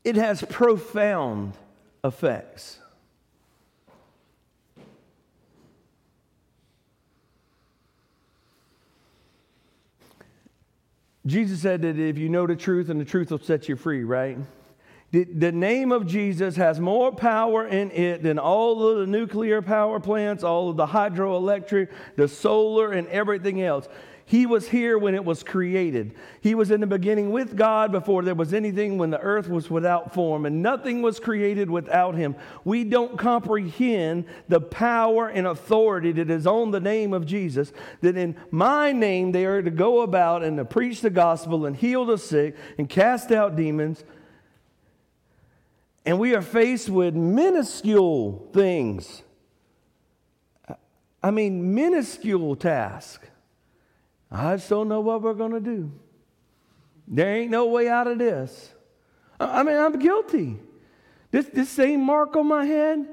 it 0.05 0.17
has 0.17 0.43
profound 0.43 1.53
effects. 2.03 2.79
Jesus 11.27 11.61
said 11.61 11.83
that 11.83 11.99
if 11.99 12.17
you 12.17 12.31
know 12.31 12.47
the 12.47 12.57
truth, 12.57 12.89
and 12.89 12.99
the 12.99 13.05
truth 13.05 13.31
will 13.31 13.39
set 13.39 13.69
you 13.69 13.77
free, 13.77 14.03
right? 14.03 14.39
The, 15.11 15.25
the, 15.25 15.53
name 15.53 15.91
of 15.91 16.07
Jesus 16.07 16.57
has 16.57 16.79
more 16.79 17.11
power 17.11 17.67
in 17.67 17.91
it 17.93 18.23
than 18.23 18.39
all 18.39 18.87
of 18.87 18.99
the 18.99 19.07
nuclear 19.07 19.63
power 19.63 20.01
plants, 20.01 20.45
all 20.45 20.69
of 20.69 20.77
the 20.77 20.87
hydroelectric, 20.87 21.89
the 22.17 22.29
solar, 22.29 22.93
and 22.93 23.09
everything 23.09 23.63
else. 23.63 23.89
He 24.29 24.45
was 24.45 24.69
here 24.69 24.99
when 24.99 25.15
it 25.15 25.25
was 25.25 25.43
created. 25.43 26.15
He 26.43 26.55
was 26.55 26.71
in 26.71 26.83
the 26.83 26.87
beginning 26.87 27.33
with 27.33 27.57
God 27.57 27.91
before 27.91 28.23
there 28.23 28.35
was 28.35 28.53
anything, 28.53 28.99
when 28.99 29.09
the 29.09 29.21
earth 29.21 29.49
was 29.49 29.71
without 29.71 30.13
form, 30.13 30.45
and 30.45 30.63
nothing 30.63 31.01
was 31.01 31.19
created 31.19 31.71
without 31.71 32.15
Him. 32.15 32.37
We 32.63 32.85
don't 32.85 33.17
comprehend 33.17 34.27
the 34.47 34.61
power 34.61 35.29
and 35.29 35.47
authority 35.47 36.13
that 36.13 36.29
is 36.29 36.47
on 36.47 36.73
the 36.73 36.81
name 36.81 37.15
of 37.15 37.25
Jesus, 37.25 37.73
that 38.03 38.19
in 38.19 38.37
my 38.51 38.93
name 38.93 39.33
they 39.33 39.47
are 39.47 39.63
to 39.63 39.71
go 39.71 40.03
about 40.03 40.45
and 40.45 40.59
to 40.59 40.67
preach 40.67 41.01
the 41.01 41.09
gospel 41.09 41.65
and 41.65 41.75
heal 41.75 42.05
the 42.05 42.19
sick 42.19 42.55
and 42.77 42.87
cast 42.87 43.33
out 43.33 43.57
demons. 43.57 44.05
And 46.09 46.19
we 46.19 46.35
are 46.35 46.41
faced 46.41 46.89
with 46.89 47.15
minuscule 47.15 48.49
things. 48.55 49.23
I 51.23 51.31
mean, 51.31 51.75
minuscule 51.75 52.57
tasks. 52.57 53.29
I 54.31 54.57
just 54.57 54.71
don't 54.71 54.89
know 54.89 55.03
what 55.03 55.21
we're 55.21 55.35
going 55.35 55.53
to 55.53 55.61
do. 55.61 55.93
There 57.07 57.37
ain't 57.37 57.51
no 57.51 57.67
way 57.67 57.91
out 57.91 58.07
of 58.07 58.17
this. 58.17 58.73
I 59.39 59.63
mean, 59.63 59.77
I'm 59.77 59.99
guilty. 59.99 60.57
This, 61.31 61.45
this 61.53 61.69
same 61.69 62.01
mark 62.01 62.37
on 62.37 62.47
my 62.47 62.65
head, 62.65 63.07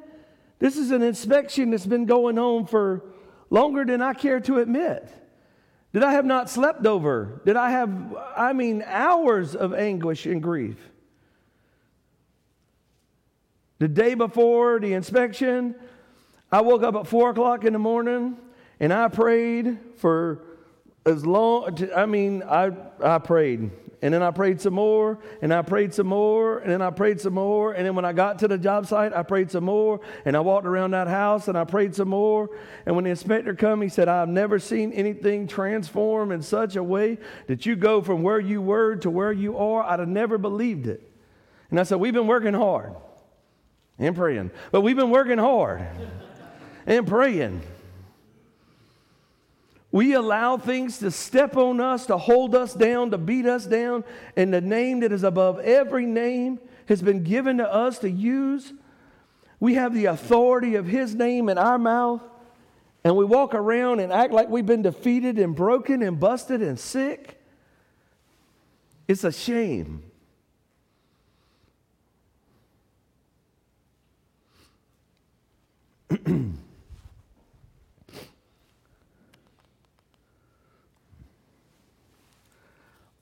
this 0.60 0.78
is 0.78 0.92
an 0.92 1.02
inspection 1.02 1.72
that's 1.72 1.86
been 1.86 2.06
going 2.06 2.40
on 2.40 2.66
for 2.66 3.04
longer 3.50 3.84
than 3.84 4.02
I 4.02 4.14
care 4.14 4.40
to 4.40 4.60
admit. 4.60 5.12
Did 5.92 6.02
I 6.02 6.14
have 6.14 6.26
not 6.26 6.50
slept 6.50 6.86
over? 6.86 7.42
Did 7.46 7.58
I 7.58 7.72
have, 7.72 8.16
I 8.38 8.54
mean, 8.54 8.86
hours 8.88 9.54
of 9.54 9.74
anguish 9.74 10.26
and 10.26 10.42
grief? 10.42 10.78
The 13.80 13.88
day 13.88 14.14
before 14.14 14.80
the 14.80 14.94
inspection, 14.94 15.76
I 16.52 16.62
woke 16.62 16.84
up 16.84 16.96
at 16.96 17.08
four 17.08 17.32
o'clock 17.32 17.66
in 17.66 17.74
the 17.74 17.80
morning 17.80 18.38
and 18.80 18.94
I 18.94 19.08
prayed 19.10 19.78
for 19.98 20.42
as 21.06 21.26
long, 21.26 21.78
I 21.96 22.06
mean, 22.06 22.42
I, 22.44 22.72
I 23.04 23.20
prayed. 23.20 23.70
And 24.02 24.14
then 24.14 24.22
I 24.22 24.30
prayed 24.30 24.62
some 24.62 24.74
more, 24.74 25.18
and 25.42 25.54
I 25.54 25.62
prayed 25.64 25.94
some 25.94 26.08
more, 26.08 26.60
and 26.60 26.70
then 26.70 26.82
I 26.82 26.92
prayed 26.92 27.20
some 27.20 27.34
more. 27.34 27.74
And 27.74 27.86
then 27.86 27.96
when 27.96 28.06
I 28.06 28.14
got 28.14 28.38
to 28.40 28.48
the 28.48 28.58
job 28.58 28.86
site, 28.86 29.14
I 29.14 29.24
prayed 29.24 29.50
some 29.50 29.64
more. 29.64 30.00
And 30.26 30.38
I 30.38 30.42
walked 30.42 30.68
around 30.68 30.92
that 30.92 31.08
house 31.08 31.48
and 31.48 31.58
I 31.58 31.64
prayed 31.64 31.96
some 31.96 32.10
more. 32.10 32.50
And 32.86 32.96
when 32.96 33.06
the 33.06 33.10
inspector 33.10 33.56
come, 33.56 33.82
he 33.82 33.90
said, 33.90 34.08
I've 34.08 34.30
never 34.30 34.60
seen 34.60 34.92
anything 34.94 35.48
transform 35.48 36.32
in 36.32 36.42
such 36.42 36.76
a 36.76 36.84
way 36.84 37.18
that 37.48 37.66
you 37.66 37.76
go 37.76 38.02
from 38.02 38.22
where 38.22 38.40
you 38.40 38.62
were 38.62 38.96
to 38.98 39.10
where 39.10 39.32
you 39.32 39.58
are. 39.58 39.84
I'd 39.84 40.00
have 40.00 40.08
never 40.08 40.38
believed 40.38 40.88
it. 40.88 41.02
And 41.72 41.80
I 41.80 41.84
said, 41.84 42.00
We've 42.00 42.14
been 42.14 42.28
working 42.28 42.54
hard 42.54 42.94
and 43.98 44.16
praying, 44.16 44.52
but 44.72 44.82
we've 44.82 44.96
been 44.96 45.10
working 45.10 45.38
hard 45.38 45.86
and 46.86 47.08
praying. 47.08 47.62
We 49.92 50.14
allow 50.14 50.58
things 50.58 51.00
to 51.00 51.10
step 51.10 51.56
on 51.56 51.80
us, 51.80 52.06
to 52.08 52.18
hold 52.18 52.54
us 52.54 52.74
down, 52.74 53.12
to 53.12 53.18
beat 53.18 53.46
us 53.46 53.66
down, 53.66 54.04
and 54.36 54.54
the 54.54 54.60
name 54.60 55.00
that 55.00 55.14
is 55.14 55.24
above 55.24 55.60
every 55.60 56.06
name 56.06 56.60
has 56.88 57.02
been 57.02 57.24
given 57.24 57.60
to 57.60 57.74
us 57.74 58.00
to 58.00 58.10
use. 58.10 58.74
We 59.62 59.76
have 59.76 59.94
the 59.94 60.06
authority 60.06 60.76
of 60.76 60.86
His 60.86 61.16
name 61.16 61.48
in 61.48 61.58
our 61.58 61.80
mouth, 61.80 62.22
and 63.06 63.16
we 63.16 63.24
walk 63.24 63.54
around 63.54 64.02
and 64.02 64.12
act 64.12 64.34
like 64.34 64.50
we've 64.50 64.66
been 64.66 64.82
defeated 64.82 65.40
and 65.40 65.56
broken 65.56 66.04
and 66.04 66.20
busted 66.20 66.62
and 66.62 66.78
sick. 66.78 67.42
It's 69.08 69.24
a 69.24 69.32
shame. 69.32 70.04
I 76.26 76.52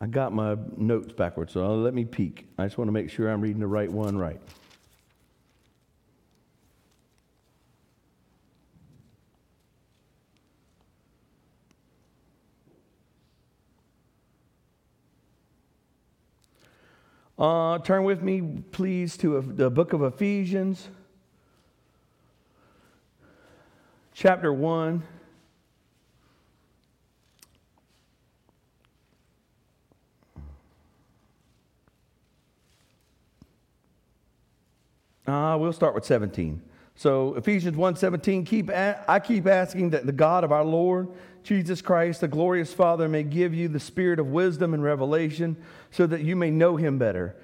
got 0.09 0.33
my 0.33 0.57
notes 0.77 1.13
backwards, 1.13 1.53
so 1.53 1.75
let 1.75 1.93
me 1.93 2.05
peek. 2.05 2.47
I 2.57 2.65
just 2.65 2.77
want 2.77 2.87
to 2.87 2.93
make 2.93 3.09
sure 3.09 3.29
I'm 3.29 3.41
reading 3.41 3.59
the 3.59 3.67
right 3.67 3.91
one 3.91 4.17
right. 4.17 4.39
Uh, 17.37 17.79
turn 17.79 18.03
with 18.03 18.21
me, 18.21 18.63
please, 18.71 19.17
to 19.17 19.41
the 19.41 19.69
book 19.69 19.91
of 19.91 20.03
Ephesians, 20.03 20.87
chapter 24.23 24.53
1. 24.53 25.03
Uh, 35.27 35.57
we'll 35.59 35.73
start 35.73 35.93
with 35.93 36.05
17. 36.05 36.61
So 36.95 37.35
Ephesians 37.35 37.75
1:17, 37.75 38.45
keep 38.45 38.69
a- 38.69 39.03
I 39.09 39.19
keep 39.19 39.45
asking 39.45 39.89
that 39.89 40.05
the 40.05 40.13
God 40.13 40.45
of 40.45 40.53
our 40.53 40.63
Lord 40.63 41.09
Jesus 41.43 41.81
Christ, 41.81 42.21
the 42.21 42.29
glorious 42.29 42.71
Father, 42.71 43.09
may 43.09 43.23
give 43.23 43.53
you 43.53 43.67
the 43.67 43.77
spirit 43.77 44.21
of 44.21 44.31
wisdom 44.31 44.73
and 44.73 44.81
revelation 44.81 45.57
so 45.91 46.07
that 46.07 46.21
you 46.21 46.37
may 46.37 46.49
know 46.49 46.77
him 46.77 46.97
better. 46.97 47.35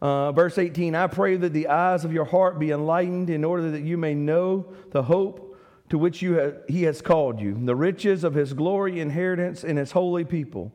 Uh, 0.00 0.30
verse 0.30 0.56
18, 0.56 0.94
I 0.94 1.08
pray 1.08 1.36
that 1.36 1.52
the 1.52 1.66
eyes 1.66 2.04
of 2.04 2.12
your 2.12 2.26
heart 2.26 2.60
be 2.60 2.70
enlightened 2.70 3.28
in 3.28 3.42
order 3.42 3.72
that 3.72 3.82
you 3.82 3.98
may 3.98 4.14
know 4.14 4.66
the 4.92 5.02
hope 5.02 5.47
to 5.90 5.98
which 5.98 6.22
you 6.22 6.34
have, 6.34 6.56
he 6.68 6.82
has 6.84 7.00
called 7.00 7.40
you, 7.40 7.58
the 7.64 7.76
riches 7.76 8.24
of 8.24 8.34
his 8.34 8.52
glory 8.52 9.00
inheritance 9.00 9.64
in 9.64 9.76
his 9.76 9.92
holy 9.92 10.24
people. 10.24 10.72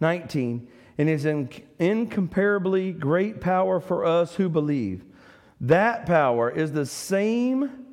19, 0.00 0.68
and 0.96 1.08
his 1.08 1.24
incomparably 1.78 2.92
great 2.92 3.40
power 3.40 3.80
for 3.80 4.04
us 4.04 4.34
who 4.34 4.48
believe 4.48 5.04
that 5.60 6.06
power 6.06 6.50
is 6.50 6.72
the 6.72 6.86
same 6.86 7.86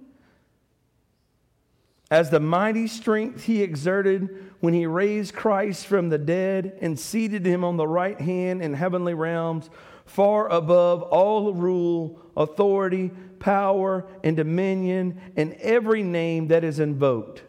as 2.12 2.30
the 2.30 2.40
mighty 2.40 2.88
strength 2.88 3.44
he 3.44 3.64
exerted 3.64 4.52
when 4.60 4.74
he 4.74 4.86
raised 4.86 5.34
Christ 5.34 5.88
from 5.88 6.10
the 6.10 6.18
dead 6.18 6.78
and 6.82 7.00
seated 7.00 7.46
him 7.46 7.64
on 7.64 7.78
the 7.78 7.88
right 7.88 8.20
hand 8.20 8.62
in 8.62 8.74
heavenly 8.74 9.14
realms, 9.14 9.70
far 10.06 10.48
above 10.50 11.02
all 11.02 11.54
rule, 11.54 12.22
authority, 12.38 13.12
power, 13.40 14.06
and 14.24 14.38
dominion, 14.38 15.20
and 15.36 15.54
every 15.54 16.04
name 16.04 16.48
that 16.48 16.64
is 16.64 16.80
invoked, 16.80 17.44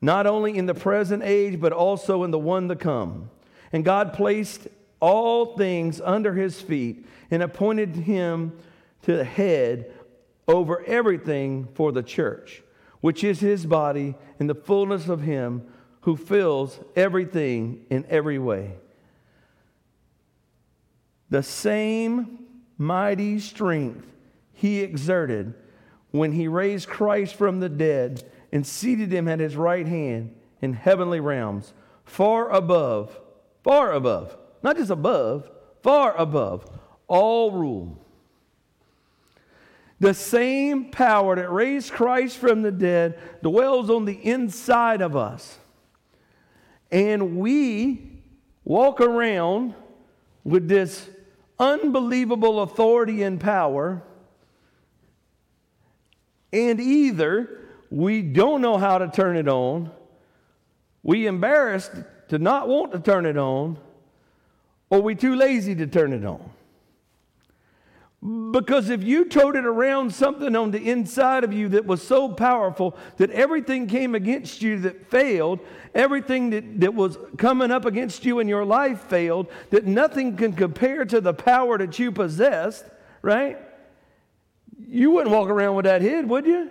not 0.00 0.26
only 0.26 0.56
in 0.56 0.66
the 0.66 0.74
present 0.74 1.22
age, 1.24 1.60
but 1.60 1.72
also 1.72 2.22
in 2.22 2.30
the 2.30 2.38
one 2.38 2.68
to 2.68 2.76
come. 2.76 3.30
And 3.72 3.84
God 3.84 4.12
placed 4.12 4.68
all 5.00 5.56
things 5.56 6.00
under 6.00 6.34
his 6.34 6.60
feet 6.60 7.04
and 7.30 7.42
appointed 7.42 7.96
him 7.96 8.56
to 9.02 9.16
the 9.16 9.24
head 9.24 9.92
over 10.48 10.84
everything 10.84 11.68
for 11.74 11.90
the 11.92 12.02
church, 12.02 12.62
which 13.00 13.22
is 13.22 13.40
his 13.40 13.66
body 13.66 14.14
in 14.38 14.46
the 14.46 14.54
fullness 14.54 15.08
of 15.08 15.22
him 15.22 15.66
who 16.02 16.16
fills 16.16 16.78
everything 16.94 17.84
in 17.90 18.06
every 18.08 18.38
way. 18.38 18.74
The 21.30 21.42
same 21.42 22.38
mighty 22.78 23.38
strength 23.38 24.06
he 24.52 24.80
exerted 24.80 25.54
when 26.10 26.32
he 26.32 26.48
raised 26.48 26.88
Christ 26.88 27.34
from 27.34 27.60
the 27.60 27.68
dead 27.68 28.22
and 28.52 28.66
seated 28.66 29.12
him 29.12 29.28
at 29.28 29.40
his 29.40 29.56
right 29.56 29.86
hand 29.86 30.34
in 30.62 30.72
heavenly 30.72 31.20
realms, 31.20 31.74
far 32.04 32.50
above, 32.50 33.18
far 33.62 33.92
above, 33.92 34.36
not 34.62 34.76
just 34.76 34.90
above, 34.90 35.50
far 35.82 36.16
above 36.16 36.64
all 37.08 37.50
rule. 37.50 38.05
The 39.98 40.14
same 40.14 40.90
power 40.90 41.36
that 41.36 41.50
raised 41.50 41.92
Christ 41.92 42.36
from 42.36 42.62
the 42.62 42.70
dead 42.70 43.18
dwells 43.42 43.88
on 43.88 44.04
the 44.04 44.14
inside 44.14 45.00
of 45.00 45.16
us. 45.16 45.58
And 46.90 47.38
we 47.38 48.20
walk 48.64 49.00
around 49.00 49.74
with 50.44 50.68
this 50.68 51.08
unbelievable 51.58 52.60
authority 52.60 53.22
and 53.22 53.40
power. 53.40 54.02
And 56.52 56.78
either 56.78 57.60
we 57.90 58.22
don't 58.22 58.60
know 58.60 58.76
how 58.76 58.98
to 58.98 59.08
turn 59.08 59.36
it 59.36 59.48
on, 59.48 59.90
we 61.02 61.26
embarrassed 61.26 61.92
to 62.28 62.38
not 62.38 62.68
want 62.68 62.92
to 62.92 62.98
turn 62.98 63.26
it 63.26 63.36
on, 63.36 63.78
or 64.90 65.00
we 65.00 65.14
too 65.14 65.36
lazy 65.36 65.74
to 65.76 65.86
turn 65.86 66.12
it 66.12 66.24
on. 66.24 66.50
Because 68.22 68.88
if 68.88 69.04
you 69.04 69.26
toted 69.26 69.64
around 69.64 70.12
something 70.12 70.56
on 70.56 70.70
the 70.70 70.90
inside 70.90 71.44
of 71.44 71.52
you 71.52 71.68
that 71.68 71.86
was 71.86 72.02
so 72.02 72.28
powerful 72.28 72.96
that 73.18 73.30
everything 73.30 73.86
came 73.86 74.14
against 74.14 74.62
you 74.62 74.80
that 74.80 75.10
failed, 75.10 75.60
everything 75.94 76.50
that, 76.50 76.80
that 76.80 76.94
was 76.94 77.18
coming 77.36 77.70
up 77.70 77.84
against 77.84 78.24
you 78.24 78.40
in 78.40 78.48
your 78.48 78.64
life 78.64 79.02
failed, 79.02 79.48
that 79.70 79.84
nothing 79.84 80.36
can 80.36 80.54
compare 80.54 81.04
to 81.04 81.20
the 81.20 81.34
power 81.34 81.78
that 81.78 81.98
you 81.98 82.10
possessed, 82.10 82.86
right? 83.20 83.58
You 84.88 85.10
wouldn't 85.12 85.34
walk 85.34 85.48
around 85.48 85.76
with 85.76 85.84
that 85.84 86.02
hid, 86.02 86.28
would 86.28 86.46
you? 86.46 86.70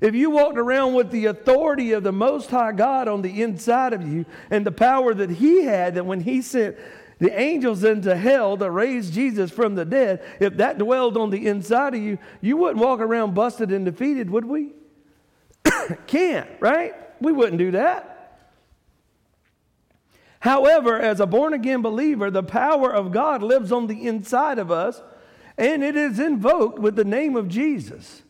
If 0.00 0.16
you 0.16 0.30
walked 0.30 0.58
around 0.58 0.94
with 0.94 1.12
the 1.12 1.26
authority 1.26 1.92
of 1.92 2.02
the 2.02 2.12
Most 2.12 2.50
High 2.50 2.72
God 2.72 3.06
on 3.06 3.22
the 3.22 3.40
inside 3.40 3.92
of 3.92 4.06
you 4.06 4.26
and 4.50 4.66
the 4.66 4.72
power 4.72 5.14
that 5.14 5.30
He 5.30 5.62
had, 5.62 5.94
that 5.94 6.04
when 6.04 6.20
He 6.20 6.42
sent 6.42 6.76
the 7.22 7.40
angels 7.40 7.84
into 7.84 8.16
hell 8.16 8.56
to 8.56 8.68
raise 8.68 9.08
Jesus 9.08 9.52
from 9.52 9.76
the 9.76 9.84
dead, 9.84 10.24
if 10.40 10.56
that 10.56 10.76
dwelled 10.76 11.16
on 11.16 11.30
the 11.30 11.46
inside 11.46 11.94
of 11.94 12.02
you, 12.02 12.18
you 12.40 12.56
wouldn't 12.56 12.84
walk 12.84 12.98
around 12.98 13.32
busted 13.32 13.70
and 13.70 13.84
defeated, 13.84 14.28
would 14.28 14.44
we? 14.44 14.72
Can't, 16.08 16.50
right? 16.58 16.94
We 17.20 17.30
wouldn't 17.30 17.58
do 17.58 17.70
that. 17.70 18.40
However, 20.40 20.98
as 20.98 21.20
a 21.20 21.26
born 21.26 21.52
again 21.52 21.80
believer, 21.80 22.28
the 22.28 22.42
power 22.42 22.92
of 22.92 23.12
God 23.12 23.40
lives 23.40 23.70
on 23.70 23.86
the 23.86 24.04
inside 24.04 24.58
of 24.58 24.72
us, 24.72 25.00
and 25.56 25.84
it 25.84 25.94
is 25.94 26.18
invoked 26.18 26.80
with 26.80 26.96
the 26.96 27.04
name 27.04 27.36
of 27.36 27.46
Jesus. 27.46 28.22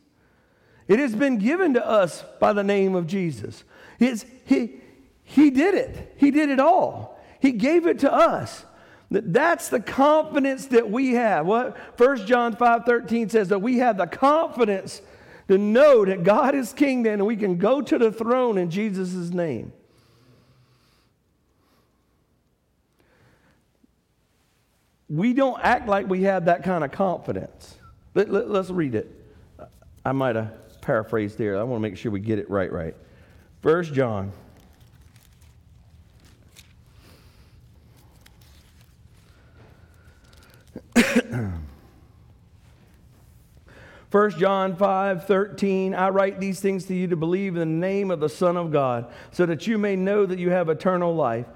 It 0.86 0.98
has 0.98 1.14
been 1.14 1.38
given 1.38 1.72
to 1.72 1.86
us 1.88 2.26
by 2.38 2.52
the 2.52 2.62
name 2.62 2.94
of 2.94 3.06
Jesus. 3.06 3.64
He, 3.98 4.80
he 5.24 5.48
did 5.48 5.76
it, 5.76 6.12
He 6.18 6.30
did 6.30 6.50
it 6.50 6.60
all. 6.60 7.18
He 7.40 7.52
gave 7.52 7.86
it 7.86 8.00
to 8.00 8.12
us. 8.12 8.66
That's 9.12 9.68
the 9.68 9.80
confidence 9.80 10.66
that 10.66 10.90
we 10.90 11.12
have. 11.12 11.46
What 11.46 11.76
1 11.98 12.26
John 12.26 12.56
5 12.56 12.84
13 12.84 13.28
says 13.28 13.48
that 13.48 13.58
we 13.58 13.78
have 13.78 13.98
the 13.98 14.06
confidence 14.06 15.02
to 15.48 15.58
know 15.58 16.04
that 16.04 16.24
God 16.24 16.54
is 16.54 16.72
king 16.72 17.06
and 17.06 17.26
we 17.26 17.36
can 17.36 17.58
go 17.58 17.82
to 17.82 17.98
the 17.98 18.10
throne 18.10 18.56
in 18.56 18.70
Jesus' 18.70 19.30
name. 19.30 19.72
We 25.10 25.34
don't 25.34 25.60
act 25.62 25.88
like 25.88 26.08
we 26.08 26.22
have 26.22 26.46
that 26.46 26.62
kind 26.62 26.82
of 26.82 26.90
confidence. 26.90 27.76
Let, 28.14 28.30
us 28.30 28.70
let, 28.70 28.76
read 28.76 28.94
it. 28.94 29.10
I 30.06 30.12
might 30.12 30.36
have 30.36 30.80
paraphrased 30.80 31.36
there. 31.36 31.58
I 31.58 31.64
want 31.64 31.82
to 31.82 31.88
make 31.88 31.98
sure 31.98 32.10
we 32.10 32.20
get 32.20 32.38
it 32.38 32.48
right, 32.48 32.72
right. 32.72 32.96
1 33.60 33.84
John 33.84 34.32
1 44.10 44.30
John 44.32 44.76
5 44.76 45.26
13, 45.26 45.94
I 45.94 46.10
write 46.10 46.38
these 46.38 46.60
things 46.60 46.84
to 46.84 46.94
you 46.94 47.08
to 47.08 47.16
believe 47.16 47.56
in 47.56 47.60
the 47.60 47.66
name 47.86 48.10
of 48.10 48.20
the 48.20 48.28
Son 48.28 48.58
of 48.58 48.70
God, 48.70 49.10
so 49.30 49.46
that 49.46 49.66
you 49.66 49.78
may 49.78 49.96
know 49.96 50.26
that 50.26 50.38
you 50.38 50.50
have 50.50 50.68
eternal 50.68 51.14
life. 51.14 51.46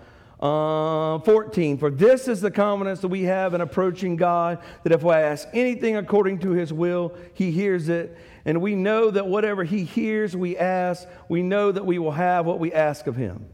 Uh, 0.40 1.18
14, 1.20 1.78
for 1.78 1.90
this 1.90 2.28
is 2.28 2.40
the 2.40 2.50
confidence 2.50 3.00
that 3.00 3.08
we 3.08 3.22
have 3.22 3.54
in 3.54 3.60
approaching 3.60 4.16
God, 4.16 4.58
that 4.84 4.92
if 4.92 5.02
we 5.02 5.12
ask 5.12 5.48
anything 5.54 5.96
according 5.96 6.38
to 6.40 6.50
his 6.50 6.72
will, 6.72 7.14
he 7.32 7.50
hears 7.50 7.88
it. 7.88 8.16
And 8.44 8.60
we 8.60 8.74
know 8.74 9.10
that 9.10 9.26
whatever 9.26 9.64
he 9.64 9.84
hears, 9.84 10.36
we 10.36 10.56
ask, 10.56 11.08
we 11.28 11.42
know 11.42 11.72
that 11.72 11.84
we 11.84 11.98
will 11.98 12.12
have 12.12 12.46
what 12.46 12.58
we 12.58 12.72
ask 12.72 13.06
of 13.06 13.16
him. 13.16 13.46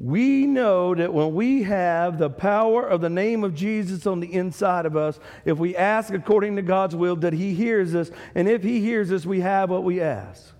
We 0.00 0.46
know 0.46 0.94
that 0.94 1.12
when 1.12 1.34
we 1.34 1.62
have 1.64 2.16
the 2.16 2.30
power 2.30 2.88
of 2.88 3.02
the 3.02 3.10
name 3.10 3.44
of 3.44 3.54
Jesus 3.54 4.06
on 4.06 4.20
the 4.20 4.32
inside 4.32 4.86
of 4.86 4.96
us, 4.96 5.20
if 5.44 5.58
we 5.58 5.76
ask 5.76 6.14
according 6.14 6.56
to 6.56 6.62
God's 6.62 6.96
will, 6.96 7.16
that 7.16 7.34
He 7.34 7.52
hears 7.52 7.94
us. 7.94 8.10
And 8.34 8.48
if 8.48 8.62
He 8.62 8.80
hears 8.80 9.12
us, 9.12 9.26
we 9.26 9.40
have 9.40 9.68
what 9.68 9.84
we 9.84 10.00
ask. 10.00 10.54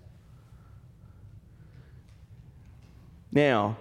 Now, 3.33 3.79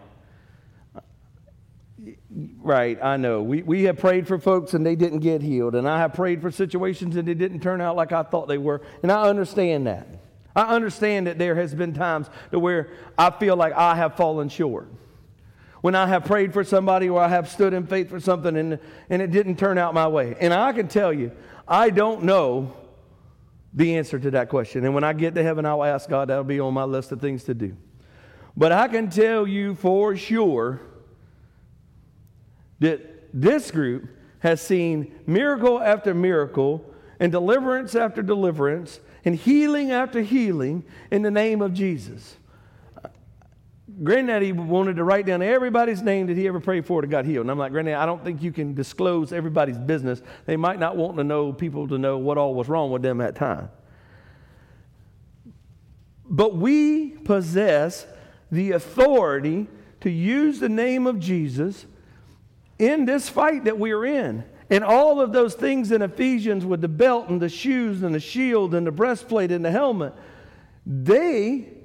right, 2.61 2.97
I 3.03 3.17
know. 3.17 3.43
We, 3.43 3.61
we 3.61 3.83
have 3.83 3.97
prayed 3.97 4.29
for 4.29 4.39
folks 4.39 4.73
and 4.73 4.85
they 4.85 4.95
didn't 4.95 5.19
get 5.19 5.41
healed. 5.41 5.75
And 5.75 5.89
I 5.89 5.97
have 5.99 6.13
prayed 6.13 6.41
for 6.41 6.51
situations 6.51 7.17
and 7.17 7.27
they 7.27 7.33
didn't 7.33 7.59
turn 7.59 7.81
out 7.81 7.97
like 7.97 8.13
I 8.13 8.23
thought 8.23 8.47
they 8.47 8.57
were. 8.57 8.81
And 9.03 9.11
I 9.11 9.23
understand 9.23 9.87
that. 9.87 10.07
I 10.55 10.73
understand 10.73 11.27
that 11.27 11.37
there 11.37 11.55
has 11.55 11.75
been 11.75 11.93
times 11.93 12.29
to 12.51 12.59
where 12.59 12.91
I 13.17 13.29
feel 13.29 13.57
like 13.57 13.73
I 13.73 13.95
have 13.95 14.15
fallen 14.15 14.47
short 14.47 14.87
when 15.81 15.95
I 15.95 16.07
have 16.07 16.25
prayed 16.25 16.53
for 16.53 16.63
somebody 16.63 17.09
or 17.09 17.21
I 17.21 17.29
have 17.29 17.49
stood 17.49 17.73
in 17.73 17.87
faith 17.87 18.09
for 18.09 18.19
something 18.19 18.55
and, 18.57 18.79
and 19.09 19.21
it 19.21 19.31
didn't 19.31 19.57
turn 19.57 19.77
out 19.77 19.93
my 19.93 20.07
way. 20.07 20.35
And 20.39 20.53
I 20.53 20.73
can 20.73 20.87
tell 20.87 21.13
you, 21.13 21.31
I 21.67 21.89
don't 21.89 22.23
know 22.23 22.73
the 23.73 23.97
answer 23.97 24.19
to 24.19 24.31
that 24.31 24.49
question. 24.49 24.83
And 24.83 24.93
when 24.93 25.03
I 25.03 25.13
get 25.13 25.35
to 25.35 25.43
heaven, 25.43 25.65
I'll 25.65 25.83
ask 25.83 26.09
God, 26.09 26.29
that'll 26.29 26.43
be 26.43 26.59
on 26.59 26.73
my 26.73 26.83
list 26.83 27.11
of 27.11 27.21
things 27.21 27.43
to 27.45 27.53
do. 27.53 27.75
But 28.57 28.71
I 28.71 28.87
can 28.87 29.09
tell 29.09 29.47
you 29.47 29.75
for 29.75 30.15
sure 30.15 30.81
that 32.79 33.29
this 33.33 33.71
group 33.71 34.09
has 34.39 34.61
seen 34.61 35.13
miracle 35.27 35.79
after 35.79 36.13
miracle 36.13 36.83
and 37.19 37.31
deliverance 37.31 37.95
after 37.95 38.21
deliverance 38.21 38.99
and 39.25 39.35
healing 39.35 39.91
after 39.91 40.21
healing 40.21 40.83
in 41.11 41.21
the 41.21 41.31
name 41.31 41.61
of 41.61 41.73
Jesus. 41.73 42.37
Granddaddy 44.04 44.52
wanted 44.52 44.97
to 44.97 45.04
write 45.04 45.25
down 45.25 45.41
everybody's 45.41 46.02
name 46.02 46.28
that 46.28 46.38
he 46.38 46.47
ever 46.47 46.60
prayed 46.60 46.86
for 46.86 47.02
to 47.02 47.08
got 47.08 47.25
healed. 47.25 47.45
And 47.45 47.52
I'm 47.52 47.58
like, 47.58 47.71
Granddaddy, 47.71 47.95
I 47.95 48.06
don't 48.06 48.23
think 48.23 48.41
you 48.41 48.52
can 48.52 48.73
disclose 48.73 49.34
everybody's 49.34 49.78
business. 49.78 50.21
They 50.45 50.58
might 50.58 50.80
not 50.80 50.95
want 50.95 51.17
to 51.17 51.23
know 51.23 51.52
people 51.52 51.88
to 51.88 51.97
know 51.97 52.17
what 52.17 52.38
all 52.38 52.54
was 52.54 52.69
wrong 52.69 52.91
with 52.91 53.02
them 53.02 53.19
at 53.21 53.36
time. 53.36 53.69
But 56.30 56.56
we 56.56 57.10
possess 57.10 58.06
the 58.52 58.71
authority 58.71 59.67
to 60.02 60.10
use 60.10 60.60
the 60.60 60.69
name 60.69 61.08
of 61.08 61.19
Jesus 61.19 61.86
in 62.78 63.06
this 63.06 63.28
fight 63.28 63.65
that 63.65 63.80
we're 63.80 64.06
in. 64.06 64.43
And 64.69 64.84
all 64.84 65.19
of 65.19 65.32
those 65.32 65.56
things 65.56 65.91
in 65.91 66.04
Ephesians 66.04 66.65
with 66.65 66.82
the 66.82 66.88
belt 66.88 67.30
and 67.30 67.41
the 67.41 67.49
shoes 67.49 68.04
and 68.04 68.13
the 68.13 68.19
shield 68.19 68.75
and 68.75 68.86
the 68.86 68.91
breastplate 68.91 69.52
and 69.52 69.65
the 69.65 69.71
helmet, 69.71 70.13
they 70.86 71.78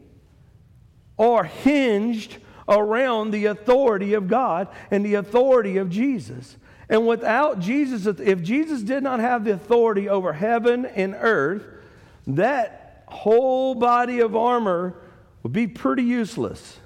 are 1.19 1.45
hinged 1.45 2.39
around 2.69 3.31
the 3.31 3.47
authority 3.47 4.15
of 4.15 4.29
God 4.29 4.69
and 4.91 5.05
the 5.05 5.15
authority 5.15 5.77
of 5.77 5.91
Jesus. 5.91 6.57
And 6.89 7.07
without 7.07 7.61
Jesus, 7.61 8.07
if 8.07 8.43
Jesus 8.43 8.83
did 8.83 9.03
not 9.03 9.21
have 9.21 9.45
the 9.45 9.53
authority 9.53 10.09
over 10.09 10.33
heaven 10.33 10.87
and 10.87 11.15
earth, 11.19 11.65
that 12.27 13.05
whole 13.07 13.75
body 13.75 14.21
of 14.21 14.35
armor 14.35 14.95
would 15.43 15.53
be 15.53 15.67
pretty 15.67 16.03
useless. 16.03 16.79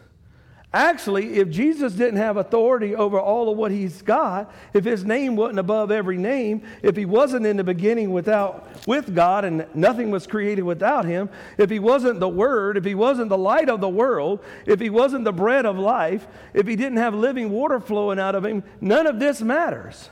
Actually, 0.72 1.38
if 1.38 1.48
Jesus 1.48 1.94
didn't 1.94 2.18
have 2.18 2.36
authority 2.36 2.94
over 2.94 3.18
all 3.18 3.50
of 3.50 3.56
what 3.56 3.70
he's 3.70 4.02
got, 4.02 4.52
if 4.74 4.84
his 4.84 5.02
name 5.02 5.34
wasn't 5.34 5.58
above 5.58 5.90
every 5.90 6.18
name, 6.18 6.62
if 6.82 6.94
he 6.94 7.06
wasn't 7.06 7.46
in 7.46 7.56
the 7.56 7.64
beginning 7.64 8.12
without 8.12 8.86
with 8.86 9.14
God 9.14 9.46
and 9.46 9.66
nothing 9.74 10.10
was 10.10 10.26
created 10.26 10.64
without 10.64 11.06
him, 11.06 11.30
if 11.56 11.70
he 11.70 11.78
wasn't 11.78 12.20
the 12.20 12.28
word, 12.28 12.76
if 12.76 12.84
he 12.84 12.94
wasn't 12.94 13.30
the 13.30 13.38
light 13.38 13.70
of 13.70 13.80
the 13.80 13.88
world, 13.88 14.44
if 14.66 14.78
he 14.78 14.90
wasn't 14.90 15.24
the 15.24 15.32
bread 15.32 15.64
of 15.64 15.78
life, 15.78 16.26
if 16.52 16.66
he 16.66 16.76
didn't 16.76 16.98
have 16.98 17.14
living 17.14 17.48
water 17.48 17.80
flowing 17.80 18.18
out 18.18 18.34
of 18.34 18.44
him, 18.44 18.62
none 18.78 19.06
of 19.06 19.18
this 19.18 19.40
matters. 19.40 20.10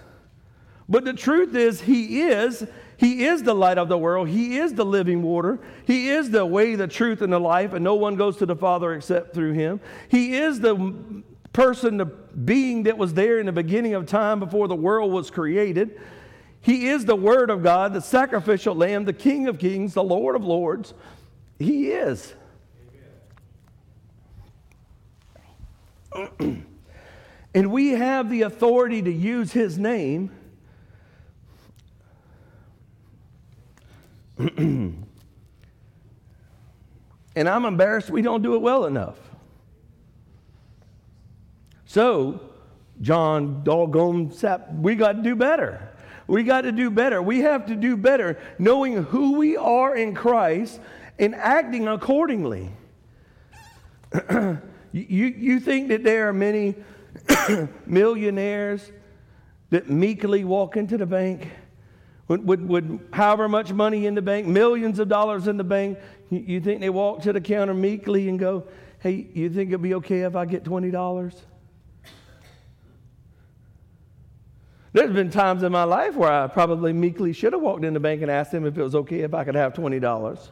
But 0.88 1.04
the 1.04 1.12
truth 1.12 1.54
is 1.54 1.82
he 1.82 2.22
is 2.22 2.66
he 2.98 3.26
is 3.26 3.42
the 3.42 3.54
light 3.54 3.78
of 3.78 3.88
the 3.88 3.98
world. 3.98 4.28
He 4.28 4.58
is 4.58 4.72
the 4.72 4.84
living 4.84 5.22
water. 5.22 5.58
He 5.86 6.08
is 6.08 6.30
the 6.30 6.46
way, 6.46 6.76
the 6.76 6.88
truth, 6.88 7.20
and 7.20 7.32
the 7.32 7.38
life, 7.38 7.74
and 7.74 7.84
no 7.84 7.94
one 7.94 8.16
goes 8.16 8.38
to 8.38 8.46
the 8.46 8.56
Father 8.56 8.94
except 8.94 9.34
through 9.34 9.52
him. 9.52 9.80
He 10.08 10.36
is 10.36 10.60
the 10.60 11.22
person, 11.52 11.98
the 11.98 12.06
being 12.06 12.84
that 12.84 12.96
was 12.96 13.14
there 13.14 13.38
in 13.38 13.46
the 13.46 13.52
beginning 13.52 13.94
of 13.94 14.06
time 14.06 14.40
before 14.40 14.68
the 14.68 14.74
world 14.74 15.12
was 15.12 15.30
created. 15.30 16.00
He 16.60 16.88
is 16.88 17.04
the 17.04 17.16
Word 17.16 17.50
of 17.50 17.62
God, 17.62 17.92
the 17.92 18.00
sacrificial 18.00 18.74
Lamb, 18.74 19.04
the 19.04 19.12
King 19.12 19.46
of 19.46 19.58
kings, 19.58 19.94
the 19.94 20.02
Lord 20.02 20.34
of 20.34 20.44
lords. 20.44 20.94
He 21.58 21.90
is. 21.90 22.34
and 26.40 26.64
we 27.54 27.90
have 27.90 28.30
the 28.30 28.42
authority 28.42 29.02
to 29.02 29.12
use 29.12 29.52
his 29.52 29.78
name. 29.78 30.30
And 34.38 35.06
I'm 37.36 37.64
embarrassed 37.64 38.10
we 38.10 38.22
don't 38.22 38.42
do 38.42 38.54
it 38.54 38.60
well 38.60 38.84
enough. 38.84 39.18
So, 41.86 42.40
John 43.00 43.62
doggone 43.62 44.32
sap, 44.32 44.72
we 44.72 44.94
got 44.94 45.12
to 45.12 45.22
do 45.22 45.34
better. 45.34 45.92
We 46.26 46.42
got 46.42 46.62
to 46.62 46.72
do 46.72 46.90
better. 46.90 47.22
We 47.22 47.40
have 47.40 47.66
to 47.66 47.76
do 47.76 47.96
better 47.96 48.38
knowing 48.58 49.04
who 49.04 49.38
we 49.38 49.56
are 49.56 49.94
in 49.94 50.14
Christ 50.14 50.80
and 51.18 51.34
acting 51.34 51.86
accordingly. 51.88 52.70
you, 54.30 54.58
you 54.92 55.60
think 55.60 55.88
that 55.88 56.02
there 56.02 56.28
are 56.28 56.32
many 56.32 56.74
millionaires 57.86 58.90
that 59.70 59.88
meekly 59.88 60.44
walk 60.44 60.76
into 60.76 60.96
the 60.96 61.06
bank 61.06 61.48
with, 62.28 62.60
with, 62.60 63.12
however 63.12 63.48
much 63.48 63.72
money 63.72 64.06
in 64.06 64.14
the 64.14 64.22
bank, 64.22 64.46
millions 64.46 64.98
of 64.98 65.08
dollars 65.08 65.46
in 65.46 65.56
the 65.56 65.64
bank? 65.64 65.98
You, 66.30 66.40
you 66.40 66.60
think 66.60 66.80
they 66.80 66.90
walk 66.90 67.22
to 67.22 67.32
the 67.32 67.40
counter 67.40 67.74
meekly 67.74 68.28
and 68.28 68.38
go, 68.38 68.66
Hey, 68.98 69.28
you 69.34 69.50
think 69.50 69.70
it'd 69.70 69.82
be 69.82 69.94
okay 69.94 70.22
if 70.22 70.34
I 70.34 70.46
get 70.46 70.64
$20? 70.64 71.34
There's 74.92 75.12
been 75.12 75.30
times 75.30 75.62
in 75.62 75.70
my 75.72 75.84
life 75.84 76.16
where 76.16 76.32
I 76.32 76.46
probably 76.46 76.94
meekly 76.94 77.34
should 77.34 77.52
have 77.52 77.60
walked 77.60 77.84
in 77.84 77.92
the 77.92 78.00
bank 78.00 78.22
and 78.22 78.30
asked 78.30 78.50
them 78.50 78.64
if 78.64 78.78
it 78.78 78.82
was 78.82 78.94
okay 78.94 79.20
if 79.20 79.34
I 79.34 79.44
could 79.44 79.54
have 79.54 79.74
$20. 79.74 80.48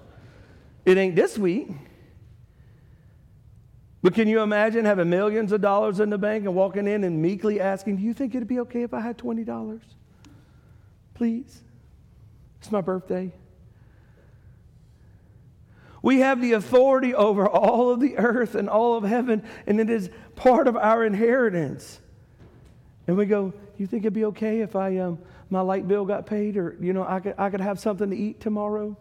It 0.84 0.98
ain't 0.98 1.16
this 1.16 1.38
week. 1.38 1.70
But 4.02 4.12
can 4.12 4.28
you 4.28 4.42
imagine 4.42 4.84
having 4.84 5.08
millions 5.08 5.50
of 5.50 5.62
dollars 5.62 5.98
in 5.98 6.10
the 6.10 6.18
bank 6.18 6.44
and 6.44 6.54
walking 6.54 6.86
in 6.86 7.04
and 7.04 7.22
meekly 7.22 7.58
asking, 7.58 7.96
Do 7.96 8.02
you 8.02 8.12
think 8.12 8.34
it'd 8.34 8.46
be 8.46 8.60
okay 8.60 8.82
if 8.82 8.92
I 8.92 9.00
had 9.00 9.16
$20? 9.16 9.80
Please. 11.14 11.63
It's 12.64 12.72
my 12.72 12.80
birthday. 12.80 13.30
We 16.00 16.20
have 16.20 16.40
the 16.40 16.52
authority 16.52 17.14
over 17.14 17.46
all 17.46 17.90
of 17.90 18.00
the 18.00 18.16
earth 18.16 18.54
and 18.54 18.70
all 18.70 18.96
of 18.96 19.04
heaven, 19.04 19.42
and 19.66 19.78
it 19.78 19.90
is 19.90 20.08
part 20.34 20.66
of 20.66 20.74
our 20.74 21.04
inheritance. 21.04 22.00
And 23.06 23.18
we 23.18 23.26
go, 23.26 23.52
You 23.76 23.86
think 23.86 24.04
it'd 24.04 24.14
be 24.14 24.24
okay 24.24 24.60
if 24.60 24.76
I, 24.76 24.96
um, 24.96 25.18
my 25.50 25.60
light 25.60 25.86
bill 25.86 26.06
got 26.06 26.24
paid 26.24 26.56
or, 26.56 26.74
you 26.80 26.94
know, 26.94 27.04
I 27.06 27.20
could, 27.20 27.34
I 27.36 27.50
could 27.50 27.60
have 27.60 27.78
something 27.78 28.08
to 28.08 28.16
eat 28.16 28.40
tomorrow? 28.40 28.96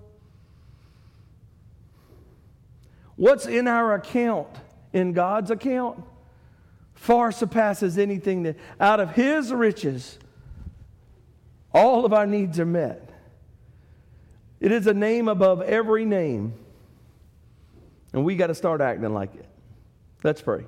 What's 3.16 3.46
in 3.46 3.70
our 3.70 3.94
account, 3.94 4.50
in 4.92 5.14
God's 5.14 5.52
account, 5.52 6.04
far 6.96 7.32
surpasses 7.32 7.98
anything 7.98 8.44
that 8.44 8.58
out 8.82 9.00
of 9.00 9.12
His 9.12 9.54
riches, 9.54 10.20
all 11.74 12.04
of 12.04 12.12
our 12.12 12.28
needs 12.28 12.60
are 12.60 12.66
met. 12.66 13.12
It 14.64 14.72
is 14.72 14.88
a 14.88 14.94
name 14.94 15.28
above 15.28 15.62
every 15.62 16.06
name. 16.06 16.54
And 18.14 18.24
we 18.24 18.38
got 18.38 18.48
to 18.48 18.56
start 18.56 18.80
acting 18.80 19.14
like 19.14 19.36
it. 19.36 19.46
Let's 20.24 20.42
pray. 20.42 20.66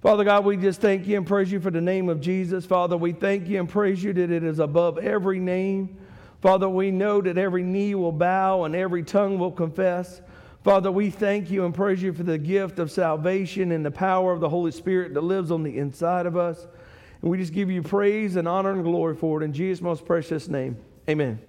Father 0.00 0.22
God, 0.22 0.44
we 0.44 0.56
just 0.56 0.80
thank 0.80 1.08
you 1.08 1.16
and 1.16 1.26
praise 1.26 1.50
you 1.50 1.58
for 1.58 1.72
the 1.72 1.80
name 1.80 2.08
of 2.08 2.20
Jesus. 2.20 2.64
Father, 2.64 2.96
we 2.96 3.10
thank 3.10 3.48
you 3.48 3.58
and 3.58 3.68
praise 3.68 4.04
you 4.04 4.12
that 4.12 4.30
it 4.30 4.44
is 4.44 4.60
above 4.60 4.98
every 4.98 5.40
name. 5.40 5.98
Father, 6.42 6.68
we 6.68 6.92
know 6.92 7.20
that 7.20 7.36
every 7.36 7.64
knee 7.64 7.96
will 7.96 8.12
bow 8.12 8.62
and 8.62 8.76
every 8.76 9.02
tongue 9.02 9.36
will 9.36 9.50
confess. 9.50 10.20
Father, 10.62 10.92
we 10.92 11.10
thank 11.10 11.50
you 11.50 11.64
and 11.64 11.74
praise 11.74 12.00
you 12.00 12.12
for 12.12 12.22
the 12.22 12.38
gift 12.38 12.78
of 12.78 12.88
salvation 12.88 13.72
and 13.72 13.84
the 13.84 13.90
power 13.90 14.32
of 14.32 14.38
the 14.38 14.48
Holy 14.48 14.70
Spirit 14.70 15.12
that 15.14 15.22
lives 15.22 15.50
on 15.50 15.64
the 15.64 15.76
inside 15.76 16.26
of 16.26 16.36
us. 16.36 16.68
And 17.20 17.32
we 17.32 17.36
just 17.36 17.52
give 17.52 17.68
you 17.68 17.82
praise 17.82 18.36
and 18.36 18.46
honor 18.46 18.70
and 18.70 18.84
glory 18.84 19.16
for 19.16 19.42
it 19.42 19.44
in 19.44 19.52
Jesus' 19.52 19.82
most 19.82 20.04
precious 20.06 20.46
name. 20.46 20.76
Amen. 21.08 21.40